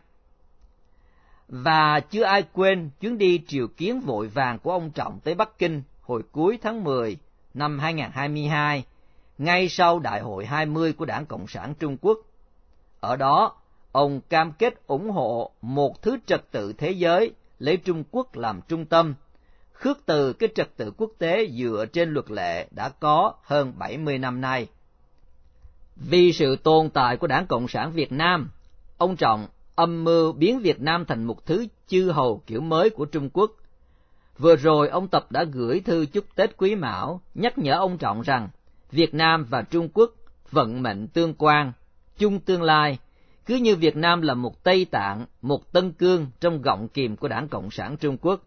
Và 1.49 2.01
chưa 2.01 2.23
ai 2.23 2.45
quên 2.53 2.91
chuyến 3.01 3.19
đi 3.19 3.43
triều 3.47 3.67
kiến 3.69 4.01
vội 4.01 4.29
vàng 4.29 4.59
của 4.59 4.71
ông 4.71 4.91
Trọng 4.91 5.21
tới 5.25 5.35
Bắc 5.35 5.59
Kinh 5.59 5.83
hồi 6.03 6.23
cuối 6.33 6.59
tháng 6.63 6.85
10 6.85 7.17
năm 7.55 7.79
2022, 7.79 8.85
ngay 9.39 9.69
sau 9.69 9.99
Đại 9.99 10.21
hội 10.21 10.47
20 10.47 10.93
của 10.93 11.05
Đảng 11.05 11.27
Cộng 11.27 11.47
sản 11.47 11.75
Trung 11.75 11.97
Quốc. 12.01 12.19
Ở 13.01 13.17
đó, 13.17 13.57
ông 13.93 14.21
cam 14.21 14.53
kết 14.53 14.87
ủng 14.87 15.11
hộ 15.11 15.51
một 15.63 16.03
thứ 16.03 16.17
trật 16.27 16.51
tự 16.51 16.73
thế 16.73 16.91
giới 16.91 17.33
lấy 17.59 17.77
Trung 17.77 18.05
Quốc 18.11 18.37
làm 18.37 18.61
trung 18.69 18.87
tâm, 18.87 19.15
khước 19.73 20.07
từ 20.07 20.33
cái 20.33 20.49
trật 20.55 20.77
tự 20.77 20.91
quốc 20.97 21.11
tế 21.19 21.47
dựa 21.47 21.87
trên 21.93 22.13
luật 22.13 22.31
lệ 22.31 22.67
đã 22.71 22.89
có 22.89 23.35
hơn 23.43 23.73
70 23.79 24.19
năm 24.19 24.41
nay. 24.41 24.67
Vì 25.97 26.33
sự 26.33 26.57
tồn 26.57 26.91
tại 26.91 27.17
của 27.17 27.27
Đảng 27.27 27.47
Cộng 27.47 27.69
sản 27.69 27.93
Việt 27.93 28.13
Nam, 28.13 28.51
ông 28.99 29.17
Trọng 29.17 29.47
âm 29.75 30.05
mưu 30.05 30.33
biến 30.33 30.59
Việt 30.59 30.81
Nam 30.81 31.05
thành 31.05 31.25
một 31.25 31.47
thứ 31.47 31.67
chư 31.87 32.11
hầu 32.11 32.43
kiểu 32.47 32.61
mới 32.61 32.91
của 32.91 33.05
Trung 33.05 33.31
Quốc. 33.31 33.51
Vừa 34.39 34.57
rồi 34.57 34.89
ông 34.89 35.09
Tập 35.09 35.27
đã 35.31 35.45
gửi 35.45 35.81
thư 35.81 36.07
chúc 36.07 36.25
Tết 36.35 36.57
Quý 36.57 36.75
Mão, 36.75 37.21
nhắc 37.35 37.59
nhở 37.59 37.73
ông 37.73 37.99
Trọng 37.99 38.23
rằng 38.23 38.49
Việt 38.91 39.15
Nam 39.15 39.47
và 39.51 39.63
Trung 39.63 39.89
Quốc 39.95 40.11
vận 40.51 40.83
mệnh 40.83 41.09
tương 41.09 41.35
quan, 41.35 41.73
chung 42.19 42.41
tương 42.41 42.63
lai, 42.63 42.99
cứ 43.47 43.57
như 43.57 43.77
Việt 43.77 43.97
Nam 43.97 44.21
là 44.21 44.35
một 44.35 44.65
Tây 44.65 44.85
Tạng, 44.91 45.27
một 45.43 45.73
Tân 45.73 45.93
Cương 45.93 46.27
trong 46.41 46.63
gọng 46.63 46.89
kìm 46.89 47.17
của 47.17 47.29
Đảng 47.29 47.49
Cộng 47.49 47.71
sản 47.71 47.97
Trung 47.97 48.17
Quốc. 48.17 48.41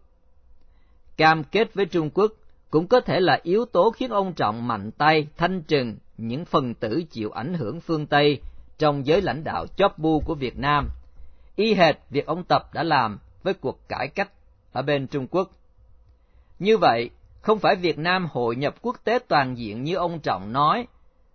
Cam 1.16 1.44
kết 1.44 1.74
với 1.74 1.86
Trung 1.86 2.10
Quốc 2.10 2.32
cũng 2.70 2.86
có 2.86 3.00
thể 3.00 3.20
là 3.20 3.40
yếu 3.42 3.64
tố 3.64 3.90
khiến 3.90 4.10
ông 4.10 4.32
Trọng 4.32 4.66
mạnh 4.66 4.90
tay 4.90 5.26
thanh 5.36 5.62
trừng 5.62 5.96
những 6.18 6.44
phần 6.44 6.74
tử 6.74 7.02
chịu 7.10 7.30
ảnh 7.30 7.54
hưởng 7.54 7.80
phương 7.80 8.06
Tây 8.06 8.40
trong 8.78 9.06
giới 9.06 9.22
lãnh 9.22 9.44
đạo 9.44 9.66
chóp 9.76 9.98
bu 9.98 10.20
của 10.20 10.34
Việt 10.34 10.58
Nam, 10.58 10.88
y 11.58 11.74
hệt 11.74 11.96
việc 12.10 12.26
ông 12.26 12.44
Tập 12.44 12.74
đã 12.74 12.82
làm 12.82 13.18
với 13.42 13.54
cuộc 13.54 13.88
cải 13.88 14.08
cách 14.08 14.30
ở 14.72 14.82
bên 14.82 15.06
Trung 15.06 15.26
Quốc. 15.30 15.50
Như 16.58 16.78
vậy, 16.78 17.10
không 17.40 17.58
phải 17.58 17.76
Việt 17.76 17.98
Nam 17.98 18.28
hội 18.32 18.56
nhập 18.56 18.74
quốc 18.82 18.96
tế 19.04 19.18
toàn 19.28 19.58
diện 19.58 19.84
như 19.84 19.94
ông 19.94 20.20
Trọng 20.20 20.52
nói, 20.52 20.86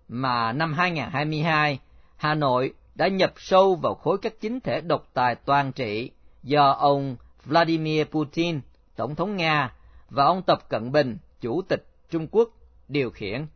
mà 0.07 0.51
năm 0.51 0.73
2022, 0.73 1.79
Hà 2.17 2.35
Nội 2.35 2.73
đã 2.95 3.07
nhập 3.07 3.33
sâu 3.37 3.75
vào 3.75 3.95
khối 3.95 4.17
các 4.21 4.33
chính 4.41 4.59
thể 4.59 4.81
độc 4.81 5.07
tài 5.13 5.35
toàn 5.35 5.71
trị 5.71 6.11
do 6.43 6.71
ông 6.71 7.15
Vladimir 7.45 8.07
Putin, 8.07 8.61
Tổng 8.95 9.15
thống 9.15 9.35
Nga, 9.35 9.73
và 10.09 10.25
ông 10.25 10.41
Tập 10.41 10.69
Cận 10.69 10.91
Bình, 10.91 11.17
Chủ 11.41 11.61
tịch 11.61 11.85
Trung 12.09 12.27
Quốc, 12.31 12.49
điều 12.87 13.09
khiển. 13.11 13.47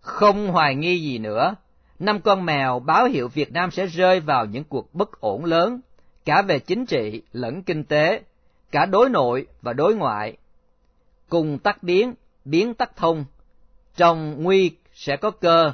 Không 0.00 0.50
hoài 0.50 0.74
nghi 0.74 1.00
gì 1.00 1.18
nữa, 1.18 1.54
năm 2.00 2.20
con 2.20 2.46
mèo 2.46 2.80
báo 2.80 3.04
hiệu 3.04 3.28
Việt 3.28 3.52
Nam 3.52 3.70
sẽ 3.70 3.86
rơi 3.86 4.20
vào 4.20 4.46
những 4.46 4.64
cuộc 4.64 4.94
bất 4.94 5.20
ổn 5.20 5.44
lớn, 5.44 5.80
cả 6.24 6.42
về 6.42 6.58
chính 6.58 6.86
trị 6.86 7.22
lẫn 7.32 7.62
kinh 7.62 7.84
tế, 7.84 8.22
cả 8.70 8.86
đối 8.86 9.08
nội 9.08 9.46
và 9.62 9.72
đối 9.72 9.94
ngoại. 9.94 10.36
Cùng 11.28 11.58
tắc 11.58 11.82
biến, 11.82 12.14
biến 12.44 12.74
tắc 12.74 12.96
thông, 12.96 13.24
trong 13.96 14.42
nguy 14.42 14.70
sẽ 14.94 15.16
có 15.16 15.30
cơ, 15.30 15.72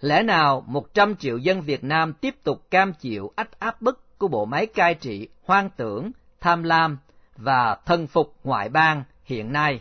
lẽ 0.00 0.22
nào 0.22 0.64
một 0.66 0.94
trăm 0.94 1.16
triệu 1.16 1.36
dân 1.36 1.62
Việt 1.62 1.84
Nam 1.84 2.12
tiếp 2.12 2.34
tục 2.44 2.70
cam 2.70 2.92
chịu 2.92 3.32
ách 3.36 3.58
áp 3.58 3.82
bức 3.82 4.18
của 4.18 4.28
bộ 4.28 4.44
máy 4.44 4.66
cai 4.66 4.94
trị 4.94 5.28
hoang 5.44 5.70
tưởng, 5.76 6.10
tham 6.40 6.62
lam 6.62 6.98
và 7.36 7.76
thân 7.86 8.06
phục 8.06 8.34
ngoại 8.44 8.68
bang 8.68 9.04
hiện 9.24 9.52
nay? 9.52 9.80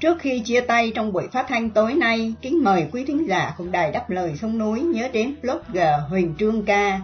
Trước 0.00 0.18
khi 0.20 0.40
chia 0.40 0.60
tay 0.60 0.92
trong 0.94 1.12
buổi 1.12 1.28
phát 1.28 1.46
thanh 1.48 1.70
tối 1.70 1.94
nay, 1.94 2.34
kính 2.42 2.64
mời 2.64 2.86
quý 2.92 3.04
thính 3.04 3.28
giả 3.28 3.54
cùng 3.56 3.72
đài 3.72 3.92
đáp 3.92 4.10
lời 4.10 4.34
sông 4.40 4.58
núi 4.58 4.80
nhớ 4.80 5.08
đến 5.12 5.34
blogger 5.42 5.94
Huỳnh 6.08 6.34
Trương 6.38 6.64
Ca, 6.64 7.00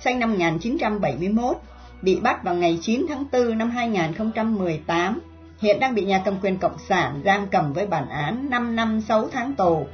sinh 0.00 0.18
năm 0.18 0.30
1971, 0.30 1.56
bị 2.02 2.20
bắt 2.20 2.44
vào 2.44 2.54
ngày 2.54 2.78
9 2.82 3.06
tháng 3.08 3.24
4 3.32 3.58
năm 3.58 3.70
2018, 3.70 5.20
hiện 5.60 5.80
đang 5.80 5.94
bị 5.94 6.04
nhà 6.04 6.22
cầm 6.24 6.34
quyền 6.42 6.56
Cộng 6.56 6.76
sản 6.88 7.20
giam 7.24 7.46
cầm 7.46 7.72
với 7.72 7.86
bản 7.86 8.08
án 8.08 8.50
5 8.50 8.76
năm 8.76 9.00
6 9.00 9.28
tháng 9.32 9.54
tù 9.54 9.86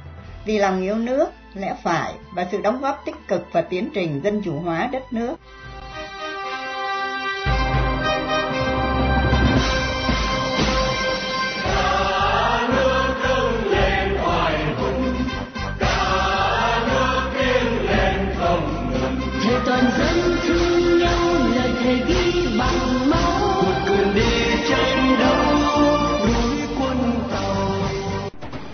vì 0.45 0.57
lòng 0.57 0.81
yêu 0.81 0.95
nước, 0.95 1.25
lẽ 1.53 1.75
phải 1.83 2.13
và 2.35 2.47
sự 2.51 2.61
đóng 2.61 2.81
góp 2.81 3.03
tích 3.05 3.15
cực 3.27 3.45
vào 3.51 3.63
tiến 3.69 3.89
trình 3.93 4.21
dân 4.23 4.41
chủ 4.45 4.59
hóa 4.59 4.89
đất 4.91 5.13
nước. 5.13 5.35